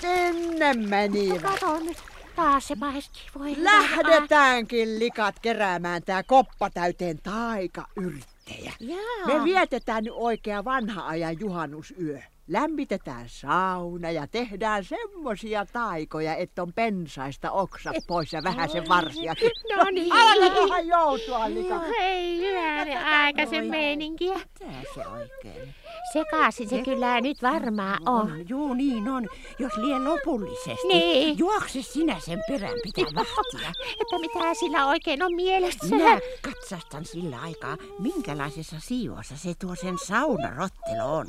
[0.00, 1.42] sinne menivät.
[1.42, 1.98] Kato nyt,
[2.36, 3.18] taas se maisti.
[3.38, 8.72] Voi Lähdetäänkin likat keräämään tää koppa täyteen taikayrttejä.
[8.80, 9.26] Jaa.
[9.26, 12.18] Me vietetään nyt oikea vanha ajan juhannusyö.
[12.48, 19.50] Lämmitetään sauna ja tehdään semmosia taikoja, että on pensaista oksat pois ja vähän sen varsiakin.
[19.76, 20.12] No niin.
[20.12, 21.82] Alkakohan joutua likat.
[21.98, 24.34] Hei, hyvänen aikaisen meininkiä.
[24.34, 25.74] Mitä se oikein?
[26.12, 28.44] Sekaisin se kyllä nyt varmaan on.
[28.48, 29.28] Juu, niin on.
[29.58, 30.88] Jos lien lopullisesti.
[30.88, 31.38] Niin.
[31.38, 33.72] Juokse sinä sen perään pitää vahtia.
[34.00, 35.86] Että mitä sillä oikein on mielessä.
[35.96, 41.26] Minä katsastan sillä aikaa, minkälaisessa siivossa se tuo sen saunarottelo on.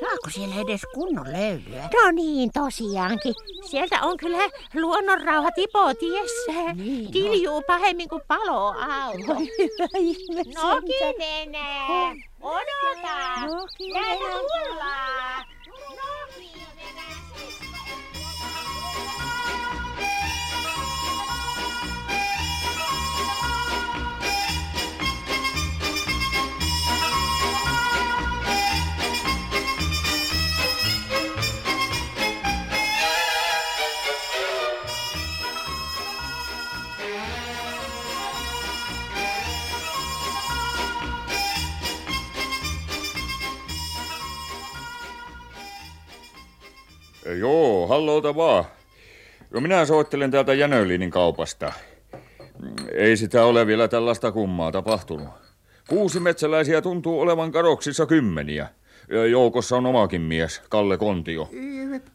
[0.00, 1.82] Saako siellä edes kunnon löylyä?
[1.82, 3.34] No niin, tosiaankin.
[3.70, 4.38] Sieltä on kyllä
[4.74, 6.74] luonnonrauha tipotiessä.
[6.74, 9.34] Niin, Kiljuu pahemmin kuin paloauto.
[10.54, 12.28] No sentään.
[12.40, 13.46] Odota.
[13.46, 14.02] Nokinen.
[14.02, 15.44] Näitä tullaan.
[15.66, 16.57] Nokinenä
[47.38, 48.64] Joo, hallota vaan.
[49.54, 51.72] Jo minä soittelen täältä Jänölinin kaupasta.
[52.92, 55.28] Ei sitä ole vielä tällaista kummaa tapahtunut.
[55.88, 58.68] Kuusi metsäläisiä tuntuu olevan kadoksissa kymmeniä.
[59.10, 61.50] Ja Joukossa on omakin mies, Kalle Kontio.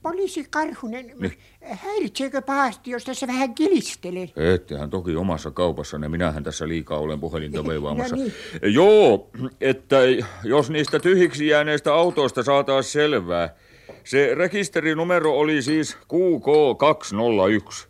[0.01, 1.13] Poliisi Karhunen,
[1.61, 4.31] häiritseekö pahasti, jos tässä vähän kilistelen?
[4.53, 8.15] Ettehän toki omassa kaupassanne, minähän tässä liikaa olen puhelinta veivaamassa.
[8.15, 8.33] No niin.
[8.73, 9.29] Joo,
[9.61, 9.97] että
[10.43, 13.55] jos niistä tyhjiksi jääneistä autoista saataisiin selvää.
[14.03, 17.87] Se rekisterinumero oli siis QK201.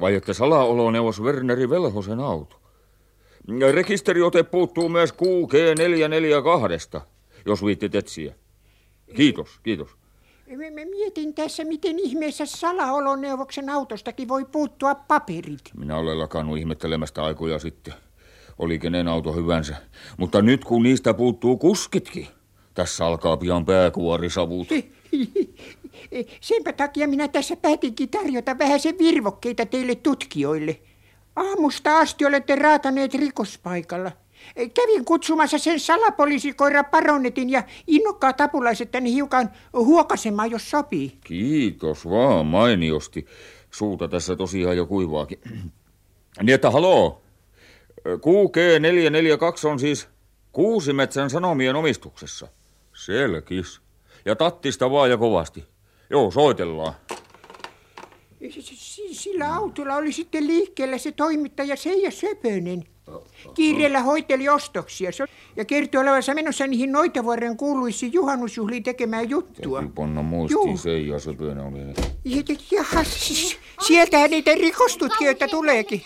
[0.00, 2.60] Vai että salaoloneuvos Werneri Velhosen auto.
[3.72, 7.00] Rekisteriote puuttuu myös QG442,
[7.46, 8.34] jos viittit etsiä.
[9.16, 9.88] Kiitos, kiitos.
[10.48, 15.70] Mä, mä mietin tässä, miten ihmeessä salaoloneuvoksen autostakin voi puuttua paperit.
[15.76, 17.94] Minä olen lakannut ihmettelemästä aikoja sitten.
[18.58, 19.76] Oli kenen auto hyvänsä.
[20.16, 22.28] Mutta nyt kun niistä puuttuu kuskitkin,
[22.78, 24.68] tässä alkaa pian pääkuorisavut.
[26.40, 30.80] Senpä takia minä tässä päätinkin tarjota vähän sen virvokkeita teille tutkijoille.
[31.36, 34.12] Aamusta asti olette raataneet rikospaikalla.
[34.74, 41.18] Kävin kutsumassa sen salapoliisikoira Paronetin ja innokkaat apulaiset tänne hiukan huokasemaan, jos sopii.
[41.24, 43.26] Kiitos vaan, mainiosti.
[43.70, 45.38] Suuta tässä tosiaan jo kuivaakin.
[46.42, 47.22] niin että haloo,
[48.06, 50.08] QG442 on siis
[50.52, 52.48] Kuusimetsän Sanomien omistuksessa.
[52.98, 53.80] Selkis.
[54.24, 55.64] Ja tattista vaan ja kovasti.
[56.10, 56.92] Joo, soitellaan.
[59.12, 62.84] Sillä autolla oli sitten liikkeellä se toimittaja Seija Söpönen.
[63.54, 65.10] Kiireellä hoiteli ostoksia
[65.56, 69.80] ja kertoi olevansa menossa niihin Noitavuoren kuuluisiin juhannusjuhliin tekemään juttua.
[69.80, 71.78] Täytyy panna muistiin Seija Söpönen oli.
[72.70, 73.04] Jaha,
[73.86, 76.02] sieltähän niitä rikostutkijoita tuleekin.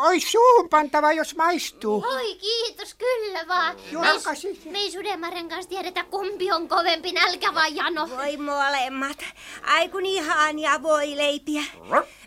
[0.00, 2.04] Oi suuhun pantava, jos maistuu.
[2.14, 3.76] Oi kiitos, kyllä vaan.
[3.92, 8.08] Me, me ei Sudemaren kanssa tiedetä, kumpi on kovempi, nälkä vai jano.
[8.16, 9.18] Voi molemmat.
[9.62, 11.62] Ai kun ihania voi leipiä.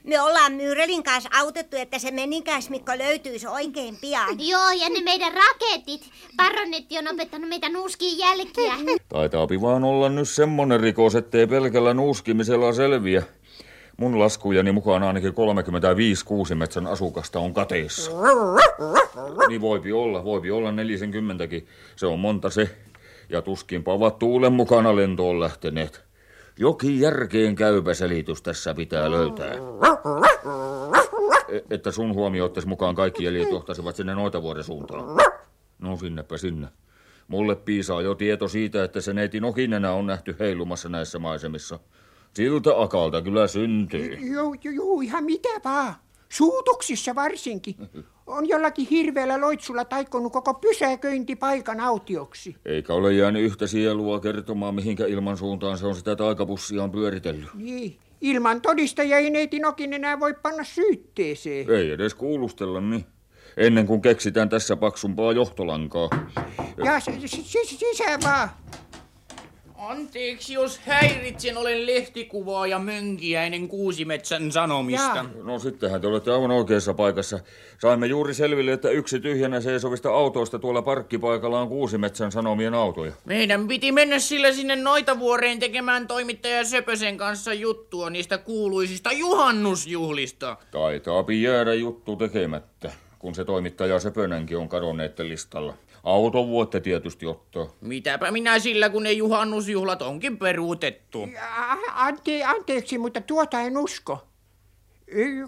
[0.03, 4.47] Me ollaan Myyrelin kanssa autettu, että se menikäismikko löytyisi oikein pian.
[4.47, 6.09] Joo, ja ne meidän raketit.
[6.37, 8.73] Baronetti on opettanut meitä nuuskiin jälkiä.
[9.09, 13.23] Taitaapi vaan olla nyt semmonen rikos, ettei pelkällä nuuskimisella selviä.
[13.97, 18.11] Mun laskujeni mukaan ainakin 35 kuusimetsän asukasta on kateissa.
[19.47, 21.67] Niin voipi olla, voipi olla 40kin.
[21.95, 22.69] Se on monta se.
[23.29, 26.03] Ja tuskinpa ovat tuulen mukana lentoon lähteneet.
[26.59, 29.53] Jokin järkeen käypä selitys tässä pitää löytää.
[31.49, 35.03] E- että sun huomioittaisi mukaan kaikki jäljet johtasivat sinne Noitavuoren suuntaan.
[35.79, 36.67] No sinnepä sinne.
[37.27, 41.79] Mulle piisaa jo tieto siitä, että se neiti Nokinenä on nähty heilumassa näissä maisemissa.
[42.33, 44.13] Siltä akalta kyllä syntyy.
[44.15, 45.93] Joo, joo, joo, ihan mitä vaan.
[46.29, 47.75] Suutuksissa varsinkin.
[48.27, 52.55] On jollakin hirveällä loitsulla taikkonut koko pysäköintipaikan autioksi.
[52.65, 57.53] Eikä ole jäänyt yhtä sielua kertomaan, mihinkä ilman suuntaan se on sitä taikapussiaan pyöritellyt.
[57.53, 57.97] Niin.
[58.21, 61.71] Ilman todistajia ei neiti Nokin enää voi panna syytteeseen.
[61.71, 63.05] Ei edes kuulustella, niin.
[63.57, 66.09] Ennen kuin keksitään tässä paksumpaa johtolankaa.
[66.85, 68.49] Ja sisään vaan.
[69.87, 75.15] Anteeksi, jos häiritsen, olen lehtikuvaaja Mönkiäinen Kuusimetsän Sanomista.
[75.15, 75.25] Ja.
[75.43, 77.39] No sittenhän te olette aivan oikeassa paikassa.
[77.81, 83.11] Saimme juuri selville, että yksi tyhjänä seisovista autoista tuolla parkkipaikalla on Kuusimetsän Sanomien autoja.
[83.25, 90.57] Meidän piti mennä sillä sinne Noitavuoreen tekemään toimittaja Söpösen kanssa juttua niistä kuuluisista juhannusjuhlista.
[90.71, 95.73] Taitaapi jäädä juttu tekemättä, kun se toimittaja Söpönenkin on kadonneet listalla.
[96.03, 97.67] Auton vuotte tietysti ottaa.
[97.81, 101.29] Mitäpä minä sillä, kun ne juhannusjuhlat onkin peruutettu.
[101.93, 104.27] Ante, anteeksi, mutta tuota en usko.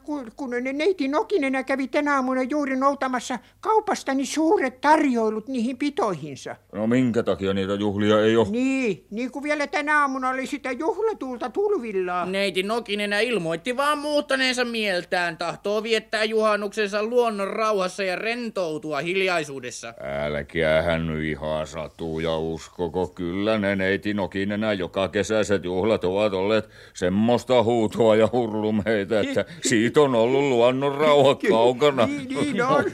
[0.04, 6.56] Kun, kun neiti Nokinenä kävi tänä aamuna juuri noutamassa kaupastani suuret tarjoilut niihin pitoihinsa.
[6.74, 8.48] No minkä takia niitä juhlia ei ole?
[8.50, 12.26] Niin, niin kuin vielä tänä aamuna oli sitä juhlatulta tulvilla.
[12.26, 19.94] Neiti Nokinenä ilmoitti vaan muuttaneensa mieltään, tahtoo viettää juhannuksensa luonnon rauhassa ja rentoutua hiljaisuudessa.
[20.26, 26.70] Älkää hän ihan satuu ja uskoko, kyllä ne neiti Nokinenä joka kesäiset juhlat ovat olleet
[26.94, 32.06] semmoista huutoa ja hurlumeita, että siitä on ollut luonnon rauha kaukana.
[32.06, 32.86] Niin, niin on.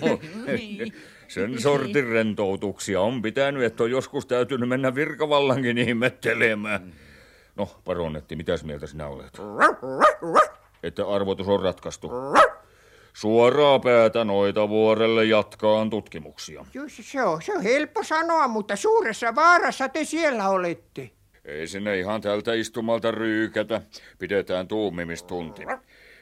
[1.28, 6.94] Sen sortin rentoutuksia on pitänyt, että on joskus täytynyt mennä virkavallankin ihmettelemään.
[7.56, 9.38] No, paronetti, mitäs mieltä sinä olet?
[10.84, 12.12] Että arvotus on ratkaistu.
[13.14, 16.66] Suoraa päätä noita vuorelle jatkaan tutkimuksia.
[16.90, 21.12] Se on, se on helppo sanoa, mutta suuressa vaarassa te siellä olette.
[21.46, 23.82] Ei sinne ihan tältä istumalta ryykätä.
[24.20, 25.64] Pidetään tuumimistunti.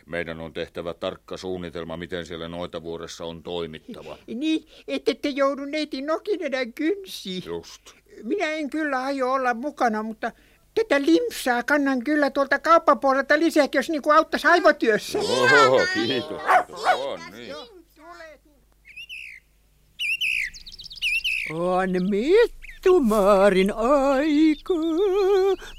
[0.10, 4.17] Meidän on tehtävä tarkka suunnitelma, miten siellä Noitavuoressa on toimittava.
[4.28, 7.43] Niin, ette te joudu neiti Nokinenän kynsiin.
[7.45, 7.82] Just.
[8.24, 10.32] Minä en kyllä aio olla mukana, mutta
[10.76, 15.20] tätä limsaa kannan kyllä tuolta kauppapuolelta lisäksi, jos niin kuin auttaisi aivotyössä.
[15.20, 16.41] Oho, kiitos.
[16.93, 17.55] On niin.
[21.51, 21.89] On
[22.80, 24.73] mittumaarin aika,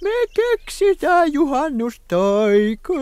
[0.03, 2.93] me keksitään juhannustaika.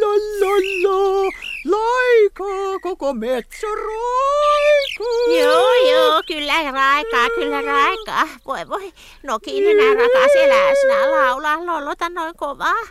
[0.00, 1.30] Lolololo,
[1.64, 5.42] laikaa koko metsä raikaa.
[5.42, 8.28] Joo, joo, kyllä raikaa, kyllä raikaa.
[8.46, 8.92] Voi voi,
[9.22, 12.82] Nokinen rakas eläisnä laulaa lollota noin kovaa.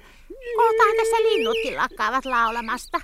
[0.56, 3.02] Kohtaan tässä linnutkin lakkaavat laulamasta.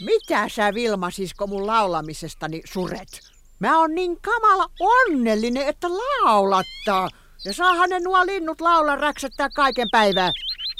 [0.00, 3.33] Mitä sä Vilma sisko mun laulamisestani suret?
[3.64, 7.08] Mä oon niin kamala onnellinen, että laulattaa.
[7.44, 10.32] Ja saahan ne nuo linnut laulaa räksättää kaiken päivää.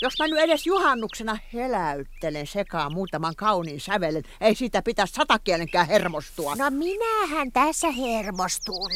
[0.02, 6.54] Jos mä nyt edes juhannuksena heläyttelen sekaan muutaman kauniin sävelen, ei siitä pitäisi satakienenkään hermostua.
[6.54, 8.90] No minähän tässä hermostun.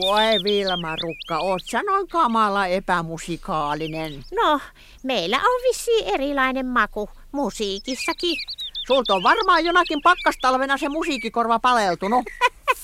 [0.00, 4.24] Voi Vilma Rukka, oot sä noin kamala epämusikaalinen.
[4.34, 4.60] No,
[5.02, 8.36] meillä on vissiin erilainen maku musiikissakin.
[8.86, 12.24] Sulta on varmaan jonakin pakkastalvena se musiikkikorva paleltunut.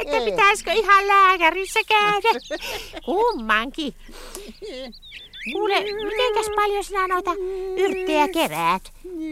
[0.00, 2.28] Että pitäisikö ihan lääkärissä käydä?
[3.04, 3.94] Kummankin.
[5.52, 7.30] Kuule, mitenkäs paljon sinä noita
[7.76, 8.82] yrttejä keräät?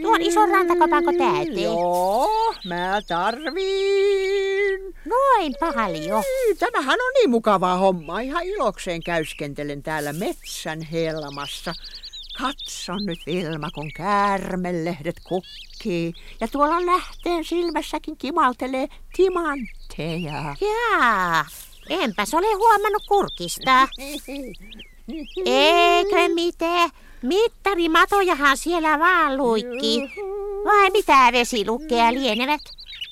[0.02, 1.62] Tuon ison rantakopanko täyteen.
[1.62, 4.94] Joo, mä tarviin.
[5.04, 6.22] Noin paljon.
[6.58, 8.20] Tämähän on niin mukavaa hommaa.
[8.20, 11.74] Ihan ilokseen käyskentelen täällä metsän helmassa.
[12.38, 16.12] Katso nyt Vilma, kun käärmelehdet kukkii.
[16.40, 18.88] Ja tuolla lähteen silmässäkin kimaltelee
[19.98, 20.56] timantteja.
[20.60, 21.46] Jaa,
[21.90, 23.88] enpäs ole huomannut kurkista.
[25.44, 26.90] Eikö mitään?
[27.22, 30.00] Mittarimatojahan siellä vaan luikki.
[30.64, 32.60] Vai mitä vesilukkeja lienevät?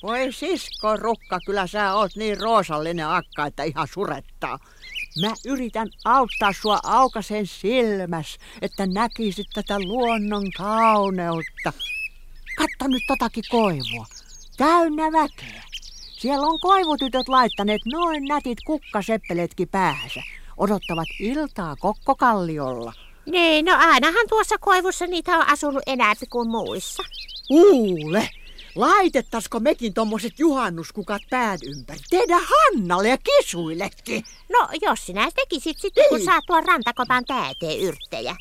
[0.02, 4.58] Voi sisko Rukka, kyllä sä oot niin roosallinen akka, että ihan surettaa.
[5.20, 11.72] Mä yritän auttaa sua aukasen silmäs, että näkisit tätä luonnon kauneutta.
[12.56, 14.06] Katso nyt totakin koivua.
[14.56, 15.65] Täynnä väkeä.
[16.26, 20.22] Siellä on koivutytöt laittaneet noin nätit kukkaseppeleetkin päähänsä.
[20.56, 22.92] Odottavat iltaa kokkokalliolla.
[23.26, 27.02] Niin, no ainahan tuossa koivussa niitä on asunut enääpi kuin muissa.
[27.48, 28.28] Kuule,
[28.74, 32.00] laitettaisiko mekin tommoset juhannuskukat päät ympäri?
[32.10, 34.24] Tehdä Hannalle ja kisuillekin.
[34.52, 38.36] No, jos sinä tekisit sitten, kun saat tuon rantakopan täyteen yrttejä.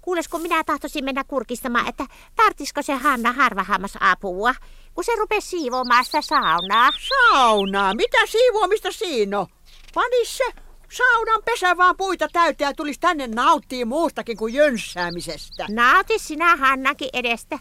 [0.00, 2.06] Kuules, kun minä tahtoisin mennä kurkistamaan, että
[2.36, 4.54] tartisiko se Hanna harvahammas apua,
[4.94, 6.90] kun se rupesi siivoamaan sitä saunaa.
[7.08, 7.94] Saunaa?
[7.94, 9.46] Mitä siivoamista siinä on?
[9.94, 10.44] Panis se
[10.92, 15.66] saunan pesä vaan puita täyteen ja tulisi tänne nauttii muustakin kuin jönssäämisestä.
[15.70, 17.58] Nauti sinä Hannakin edestä.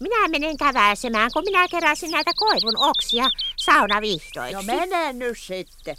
[0.00, 3.24] Minä menen käväisemään, kun minä keräsin näitä koivun oksia
[3.56, 4.54] saunavihdoiksi.
[4.54, 5.96] No mene nyt sitten.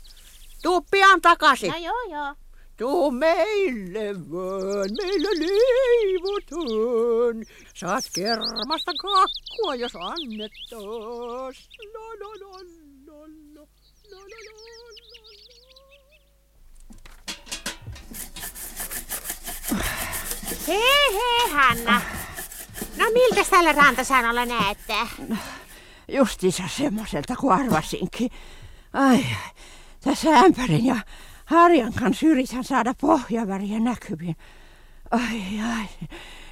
[0.64, 1.72] Tuu pian takaisin.
[1.72, 2.36] No joo joo.
[2.78, 6.66] Tuu meille vaan, meillä leivotaan.
[7.74, 11.70] Saat kermasta kakkua, jos annettas.
[11.94, 12.52] No, no, no,
[13.06, 13.66] no, no,
[14.12, 14.54] no, no,
[20.68, 22.02] Hei hei Hanna.
[22.98, 25.08] No miltä tällä rantasäännöllä näyttää?
[26.08, 28.32] Justiinsa semmoiselta kuin arvasinkin.
[28.94, 29.26] Ai,
[30.04, 30.96] tässä ämpärin ja
[31.46, 34.36] harjan kanssa yritän saada pohjaväriä näkyviin.
[35.12, 35.42] Ai,
[35.78, 36.08] ai,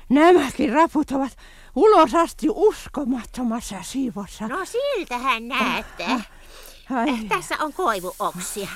[0.10, 1.38] nämäkin raput ovat
[1.76, 4.48] ulos asti uskomattomassa siivossa.
[4.48, 6.22] No siltähän näyttää.
[6.96, 7.10] Ai.
[7.10, 8.68] Eh, Tässä on koivuoksia.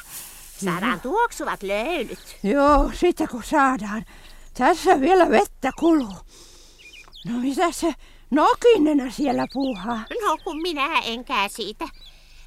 [0.66, 2.38] Saadaan tuoksuvat löylyt.
[2.44, 4.06] Joo, sitten kun saadaan.
[4.54, 6.16] Tässä vielä vettä kuluu.
[7.26, 7.94] No mitä se
[8.32, 10.04] nokinena siellä puuhaa?
[10.28, 11.88] No kun minä en käsitä.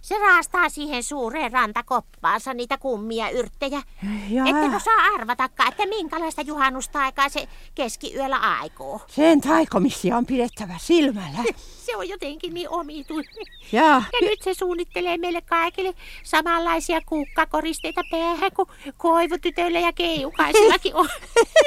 [0.08, 3.82] Se raastaa siihen suureen rantakoppaansa niitä kummia yrttejä.
[4.28, 4.46] Jaa.
[4.46, 9.00] Ette osaa arvatakaan, että minkälaista juhannustaikaa se keskiyöllä aikoo.
[9.06, 11.38] Sen taikomisia on pidettävä silmällä.
[11.86, 13.46] Se on jotenkin niin omituinen.
[13.72, 14.04] Jaa.
[14.12, 21.08] Ja nyt se suunnittelee meille kaikille samanlaisia kukkakoristeita päähän kuin koivutytöillä ja keijukaisillakin on.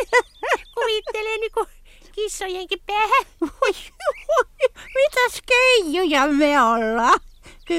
[0.76, 1.68] Kuvittelee niin kuin
[2.12, 3.26] kissojenkin päähän.
[4.96, 7.20] Mitäs keijuja me ollaan?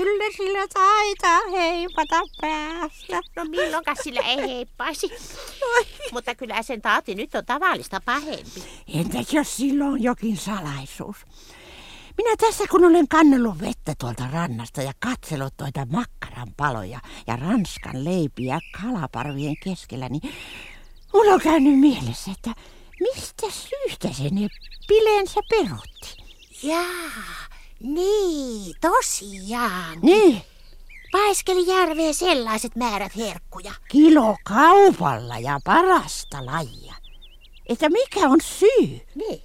[0.00, 3.20] Kyllä sillä taitaa heipata päästä.
[3.36, 5.10] No milloinkas sillä ei heippaisi.
[6.12, 8.62] Mutta kyllä sen taati nyt on tavallista pahempi.
[8.94, 11.16] Entäs jos sillä on jokin salaisuus?
[12.18, 18.04] Minä tässä kun olen kannellut vettä tuolta rannasta ja katsellut noita makkaran paloja ja ranskan
[18.04, 20.34] leipiä kalaparvien keskellä, niin
[21.12, 22.50] mulla on käynyt mielessä, että
[23.00, 24.48] mistä syystä se ne
[24.88, 26.16] pilensä perutti?
[26.62, 27.51] Jaa,
[27.82, 29.98] niin, tosiaan.
[30.02, 30.42] Niin,
[31.12, 33.72] Paiskeli järveen sellaiset määrät herkkuja.
[33.88, 36.94] kilo kaupalla ja parasta lajia.
[37.66, 39.00] Että mikä on syy?
[39.14, 39.42] Niin.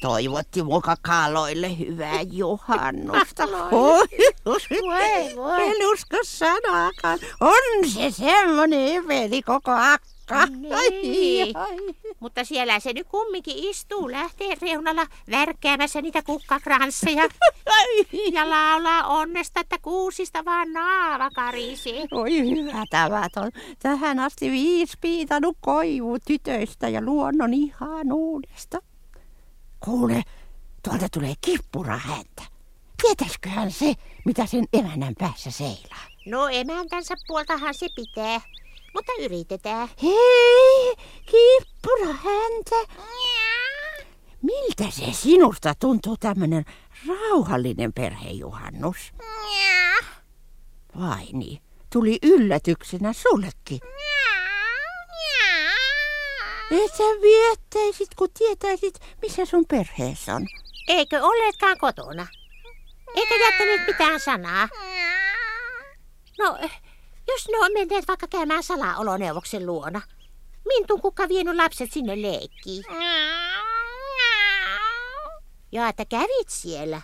[0.00, 3.46] Toivotti muka kaloille hyvää juhannusta.
[3.70, 4.06] Voi,
[4.44, 5.62] Voi, voi.
[5.66, 7.18] En usko sanaakaan.
[7.40, 10.13] On se semmonen eveli koko akka.
[10.50, 10.74] Niin.
[10.74, 11.76] Ai, ai.
[12.20, 17.28] Mutta siellä se nyt kumminkin istuu lähteen reunalla värkkäämässä niitä kukkakransseja.
[18.32, 22.04] ja laulaa onnesta, että kuusista vaan naava karisee.
[22.10, 23.50] Oi hyvä tavaton.
[23.78, 28.78] Tähän asti viisi piitannut koivu tytöistä ja luonnon ihanuudesta.
[29.80, 30.22] Kuule,
[30.82, 32.42] tuolta tulee kippura häntä.
[33.02, 33.94] Tietäisköhän se,
[34.24, 36.06] mitä sen emännän päässä seilaa?
[36.26, 38.40] No emäntänsä puoltahan se pitää.
[38.94, 39.88] Mutta yritetään.
[40.02, 40.94] Hei,
[41.26, 42.92] kippura häntä.
[44.42, 46.64] Miltä se sinusta tuntuu tämmönen
[47.08, 49.12] rauhallinen perhejuhannus?
[51.00, 53.80] Vai niin, tuli yllätyksenä sullekin.
[56.70, 60.46] Et sä viettäisit, kun tietäisit, missä sun perheessä on.
[60.88, 62.26] Eikö olleetkaan kotona?
[63.14, 64.68] Eikä jättänyt mitään sanaa.
[66.38, 66.58] No,
[67.28, 70.00] jos ne on menneet vaikka käymään salaoloneuvoksen luona.
[70.66, 72.84] Mintun kuka vienyt lapset sinne leikkiin.
[75.72, 77.00] Ja että kävit siellä.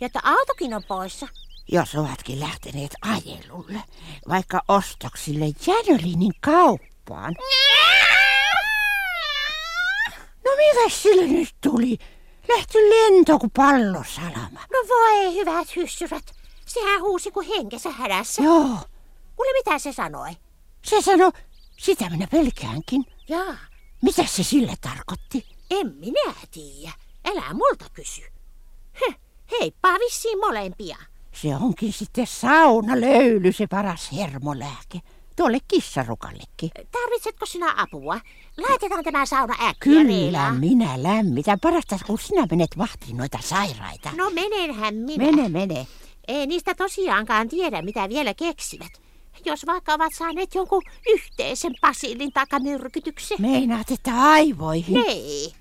[0.00, 1.28] Ja että autokin on poissa.
[1.72, 3.82] Jos ovatkin lähteneet ajelulle,
[4.28, 7.36] vaikka ostoksille Jänölinin kauppaan.
[10.44, 11.98] No mitä sille nyt tuli?
[12.48, 14.60] Lähti lento kuin pallosalama.
[14.72, 16.32] No voi hyvät hyssyrät.
[16.66, 18.42] Sehän huusi kuin henkensä hädässä.
[18.42, 18.78] Joo,
[19.38, 20.30] Kuule mitä se sanoi?
[20.84, 21.32] se sano,
[21.76, 23.04] sitä minä pelkäänkin.
[23.28, 23.56] Jaa,
[24.02, 25.46] Mitä se sille tarkoitti?
[25.70, 26.92] en minä tiedä.
[27.24, 28.22] Älä multa kysy.
[29.00, 29.16] Heh,
[29.60, 30.96] heippaa vissiin molempia.
[31.32, 35.00] Se onkin sitten saunalöyly se paras hermolääke.
[35.36, 36.70] Tuolle kissarukallekin.
[36.92, 38.20] Tarvitsetko sinä apua?
[38.68, 40.52] Laitetaan tämä sauna äkkiä Kyllä reilaa.
[40.52, 41.60] minä lämmitän.
[41.60, 44.10] Parasta kun sinä menet vahtiin noita sairaita.
[44.16, 45.24] No menenhän minä.
[45.24, 45.86] Mene, mene.
[46.28, 48.92] Ei niistä tosiaankaan tiedä, mitä vielä keksivät.
[49.48, 50.82] Jos vaikka ovat saaneet jonkun
[51.12, 53.38] yhteisen basilin takamyrkytyksen.
[53.40, 55.04] Meinaat, että aivoihin.
[55.06, 55.52] Ei.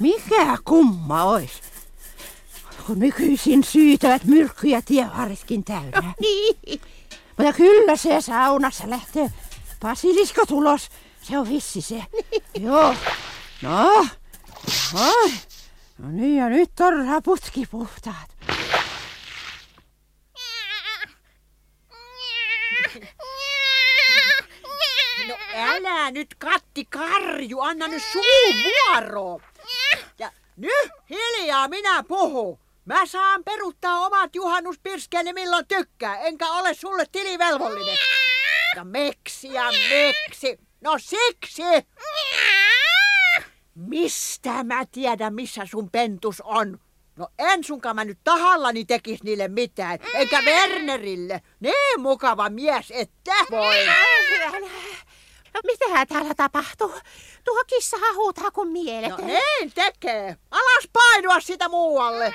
[0.00, 1.50] Mikä kumma ois?
[2.86, 6.14] Kun nykyisin syytävät myrkkyjä tievarretkin täynnä.
[6.20, 6.80] Niin.
[7.38, 9.32] Mutta kyllä se saunassa lähtee
[9.80, 10.88] basilisko tulos.
[11.22, 12.04] Se on vissi se.
[12.60, 12.94] Joo.
[13.62, 14.06] No.
[14.94, 15.30] Ai.
[15.98, 18.37] No niin, ja nyt on raputki puhtaat.
[25.58, 28.22] Älä nyt Katti Karju, anna nyt suu
[28.64, 29.40] vuoro.
[30.18, 32.58] Ja nyt hiljaa minä puhun.
[32.84, 37.96] Mä saan peruttaa omat juhannuspirskeeni milloin tykkää, enkä ole sulle tilivelvollinen.
[38.76, 40.58] Ja meksi ja meksi.
[40.80, 41.62] No siksi.
[43.74, 46.78] Mistä mä tiedän, missä sun pentus on?
[47.16, 51.40] No en sunkaan mä nyt tahallani tekis niille mitään, eikä Wernerille.
[51.60, 53.86] Niin mukava mies, että voi.
[53.86, 54.68] No
[55.64, 56.94] mitähän täällä tapahtuu?
[57.44, 59.10] Tuo kissahan huutaa kuin mielet.
[59.10, 60.36] No niin tekee.
[60.50, 62.34] Alas painua sitä muualle.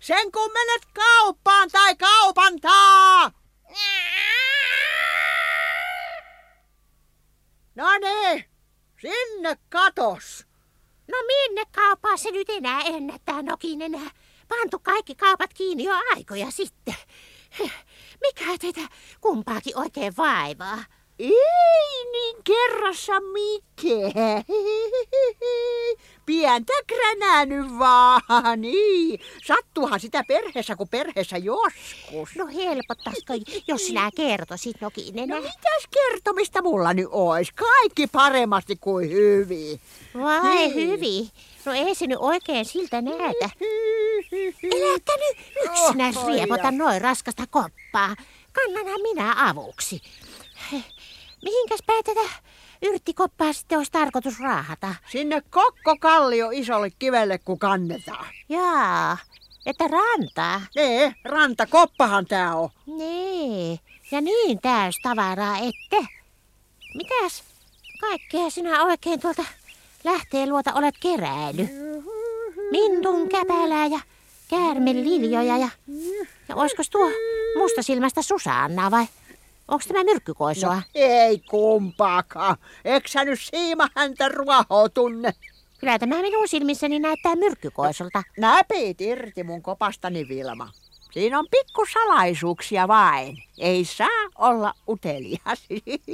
[0.00, 3.32] Sen kun menet kauppaan tai kaupantaa.
[7.74, 8.44] No niin,
[9.00, 10.46] sinne katos.
[11.08, 14.10] No minne kauppaan se nyt enää ennättää Nokinen?
[14.48, 16.94] Pantu kaikki kaupat kiinni jo aikoja sitten.
[18.20, 18.80] Mikä teitä
[19.20, 20.84] kumpaakin oikein vaivaa?
[21.20, 24.44] Ei niin kerrassa mikään.
[26.26, 29.20] Pientä kränää nyt vaan, niin.
[29.46, 32.36] Sattuuhan sitä perheessä kuin perheessä joskus.
[32.36, 33.34] No helpottaisiko,
[33.66, 35.28] jos sinä kertoisit Nokinen?
[35.28, 37.52] No mitäs kertomista mulla nyt ois?
[37.52, 39.80] Kaikki paremmasti kuin hyvin.
[40.22, 40.74] Vai Niin.
[40.74, 41.28] hyvin.
[41.64, 43.50] No ei se nyt oikein siltä näytä.
[44.64, 48.16] Äläkä nyt yksinä Oho, riepota noin raskasta koppaa.
[48.52, 50.02] Kannanhan minä avuksi.
[51.42, 52.28] Mihinkäs päin tätä
[52.82, 54.94] yrttikoppaa sitten olisi tarkoitus raahata?
[55.10, 58.26] Sinne kokko kallio isolle kivelle, kun kannetaan.
[58.48, 59.16] Jaa,
[59.66, 60.60] että rantaa.
[60.76, 62.70] Nee, rantakoppahan tää on.
[62.86, 63.78] Nee,
[64.10, 66.06] ja niin täys tavaraa ette.
[66.94, 67.44] Mitäs
[68.00, 69.44] kaikkea sinä oikein tuolta
[70.04, 71.68] lähteen luota olet keräily?
[72.70, 74.00] Mintun käpälää ja
[74.50, 75.68] käärmeliljoja ja...
[76.48, 77.10] Ja oiskos tuo
[77.58, 79.06] mustasilmästä Susanna vai
[79.70, 80.74] onko tämä myrkkykoisoa?
[80.74, 82.56] No, ei kumpaakaan.
[82.84, 85.32] Eikö sä nyt siima häntä ruohoa tunne?
[85.80, 88.22] Kyllä tämä minun silmissäni näyttää myrkkykoisolta.
[88.38, 90.68] Näpit irti mun kopastani, Vilma.
[91.10, 93.36] Siinä on pikku salaisuuksia vain.
[93.58, 94.08] Ei saa
[94.38, 95.68] olla utelias.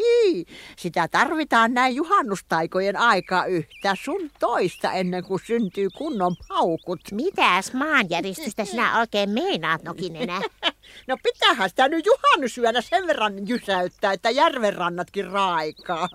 [0.76, 7.01] Sitä tarvitaan näin juhannustaikojen aikaa yhtä sun toista ennen kuin syntyy kunnon paukut.
[7.12, 10.40] Mitäs maanjäristystä sinä oikein meinaat, Nokinenä?
[11.07, 16.09] No pitäähän sitä nyt juhannusyönä sen verran jysäyttää, että järvenrannatkin raikaa.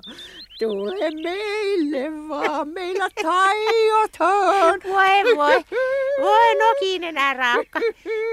[0.60, 4.80] Tule meille vaan, meillä taiotaan.
[4.84, 5.64] Voi voi,
[6.22, 7.80] voi Nokinenä raukka.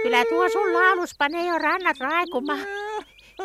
[0.03, 2.67] Kyllä tuo sun laulus panee jo rannat raikumaan.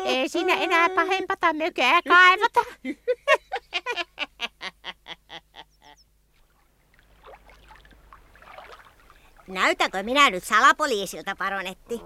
[0.04, 2.60] Ei siinä enää pahempata mökää kaivata.
[9.48, 12.00] Näytäkö minä nyt salapoliisilta, paronetti?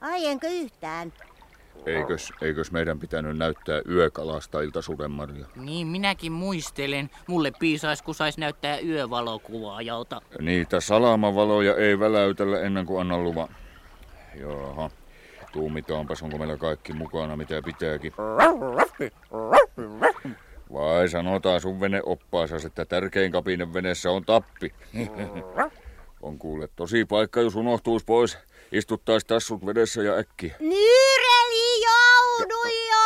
[0.00, 1.12] Ai enkö yhtään?
[1.86, 5.46] Eikös, eikös meidän pitänyt näyttää yökalastajilta sudenmarja?
[5.56, 7.10] Niin minäkin muistelen.
[7.26, 10.22] Mulle piisais, kun sais näyttää yövalokuvaajalta.
[10.40, 13.48] Niitä salamavaloja ei väläytellä ennen kuin annan luvan.
[14.34, 14.90] Jaha.
[15.52, 18.12] Tuumitaanpas, onko meillä kaikki mukana, mitä pitääkin.
[20.72, 24.74] Vai sanotaan sun vene oppaasas, että tärkein kapinen veneessä on tappi.
[26.22, 28.38] on kuule tosi paikka, jos unohtuisi pois.
[28.72, 30.56] Istuttais tassut vedessä ja äkkiä.
[30.60, 33.00] Nyyreli jouduja!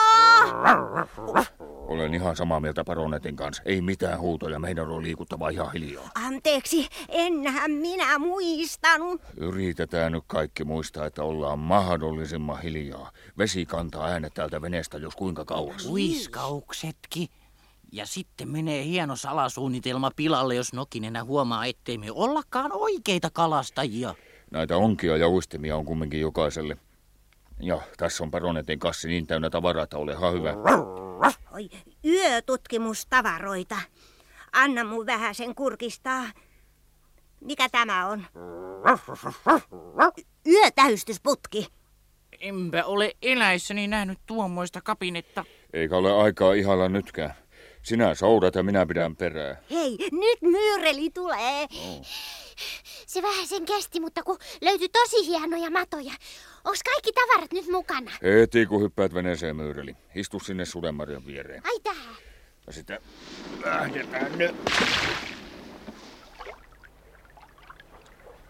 [1.87, 3.63] Olen ihan samaa mieltä paronetin kanssa.
[3.67, 6.11] Ei mitään huutoja, meidän on liikuttava ihan hiljaa.
[6.15, 9.23] Anteeksi, enhän minä muistanut.
[9.37, 13.11] Yritetään nyt kaikki muistaa, että ollaan mahdollisimman hiljaa.
[13.39, 15.87] Vesi kantaa äänet täältä veneestä, jos kuinka kauas.
[15.87, 17.29] Uiskauksetkin.
[17.93, 24.15] Ja sitten menee hieno salasuunnitelma pilalle, jos Nokinenä huomaa, ettei me ollakaan oikeita kalastajia.
[24.51, 26.77] Näitä onkia ja uistimia on kumminkin jokaiselle.
[27.61, 30.55] Ja tässä on paronetin kassi niin täynnä tavaraa, että olehan hyvä.
[31.53, 31.71] Oi,
[32.05, 33.77] yötutkimustavaroita.
[34.53, 36.25] Anna mun vähän sen kurkistaa.
[37.41, 38.27] Mikä tämä on?
[40.47, 41.69] Yötähystysputki.
[42.41, 45.45] Enpä ole eläissäni nähnyt tuommoista kapinetta.
[45.73, 47.35] Eikä ole aikaa ihalla nytkään.
[47.85, 49.57] Sinä soudat ja minä pidän perää.
[49.71, 51.67] Hei, nyt myyreli tulee.
[53.07, 56.13] Se vähän sen kesti, mutta kun löytyi tosi hienoja matoja.
[56.65, 58.11] Onks kaikki tavarat nyt mukana?
[58.23, 59.97] Heti kun hyppäät veneeseen myyreli.
[60.15, 61.63] Istu sinne sudenmarjan viereen.
[61.67, 62.15] Ai tähän.
[62.67, 62.99] Ja sitten
[63.65, 64.55] lähdetään nyt.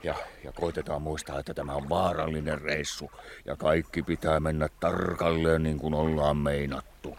[0.03, 0.15] Ja,
[0.45, 3.11] ja koitetaan muistaa, että tämä on vaarallinen reissu.
[3.45, 7.17] Ja kaikki pitää mennä tarkalleen niin kuin ollaan meinattu.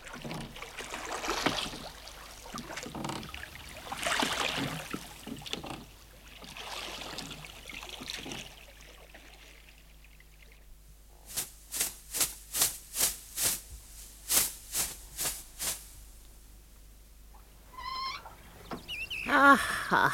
[19.36, 20.12] Aha.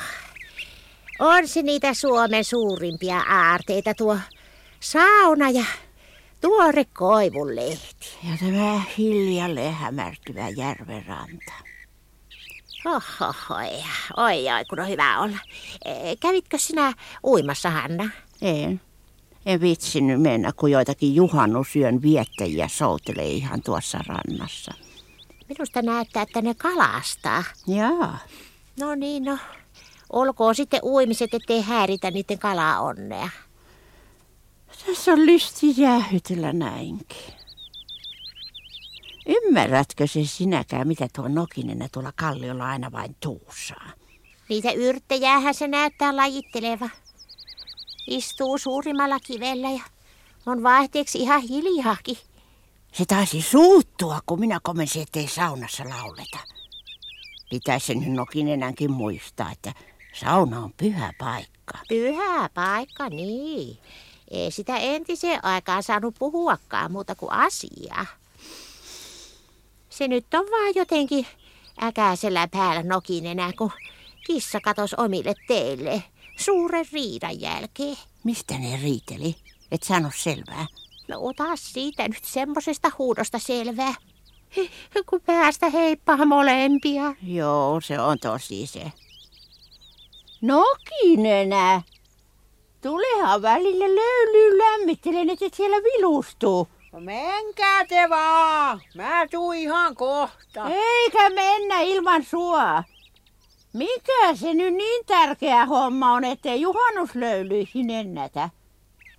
[1.19, 4.17] On se niitä Suomen suurimpia aarteita tuo
[4.79, 5.65] sauna ja
[6.41, 8.17] tuore koivunlehti.
[8.29, 11.53] Ja tämä hiljalleen hämärtyvä järvenranta.
[12.85, 13.83] Oho, oi,
[14.17, 15.37] oi, oi, kun on hyvä olla.
[15.85, 16.93] E, kävitkö sinä
[17.23, 18.09] uimassa, Hanna?
[18.41, 18.81] En.
[19.45, 24.73] En vitsinyt mennä, kun joitakin juhannusyön viettäjiä soutelee ihan tuossa rannassa.
[25.49, 27.43] Minusta näyttää, että ne kalastaa.
[27.67, 28.17] Jaa.
[28.79, 29.37] No niin, no.
[30.11, 33.29] Olkoon sitten uimiset, ettei häiritä niiden kalaonnea.
[34.85, 37.33] Tässä on lysti jäähytellä näinkin.
[39.27, 43.91] Ymmärrätkö se sinäkään, mitä tuo Nokinen tuolla kalliolla aina vain tuusaa?
[44.49, 46.89] Niitä yrttejäähän se näyttää lajitteleva.
[48.07, 49.83] Istuu suurimmalla kivellä ja
[50.45, 52.17] on vaihteeksi ihan hiljaakin.
[52.93, 56.37] Se taisi suuttua, kun minä komensin, ettei saunassa lauleta.
[57.51, 59.73] Pitäisi sen nyt Nokinenänkin muistaa, että
[60.13, 61.73] sauna on pyhä paikka.
[61.89, 63.77] Pyhä paikka, niin.
[64.31, 68.05] Ei sitä entiseen aikaan saanut puhuakaan muuta kuin asiaa.
[69.89, 71.27] Se nyt on vaan jotenkin
[71.83, 73.71] äkäisellä päällä nokinenä, kun
[74.27, 76.03] kissa katos omille teille
[76.37, 77.97] suuren riidan jälkeen.
[78.23, 79.35] Mistä ne riiteli?
[79.71, 80.67] Et sano selvää.
[81.07, 83.93] No ota siitä nyt semmosesta huudosta selvää.
[85.09, 87.15] Kun päästä heippaa molempia.
[87.23, 88.91] Joo, se on tosi se.
[90.41, 91.81] Nokinenä!
[92.81, 96.67] Tulehan välillä löylyyn lämmittelen, että et siellä vilustuu.
[96.91, 98.81] No menkää te vaan.
[98.95, 100.69] Mä tuun ihan kohta.
[100.69, 102.83] Eikä mennä ilman sua.
[103.73, 108.49] Mikä se nyt niin tärkeä homma on, ettei juhannuslöylyihin ennätä?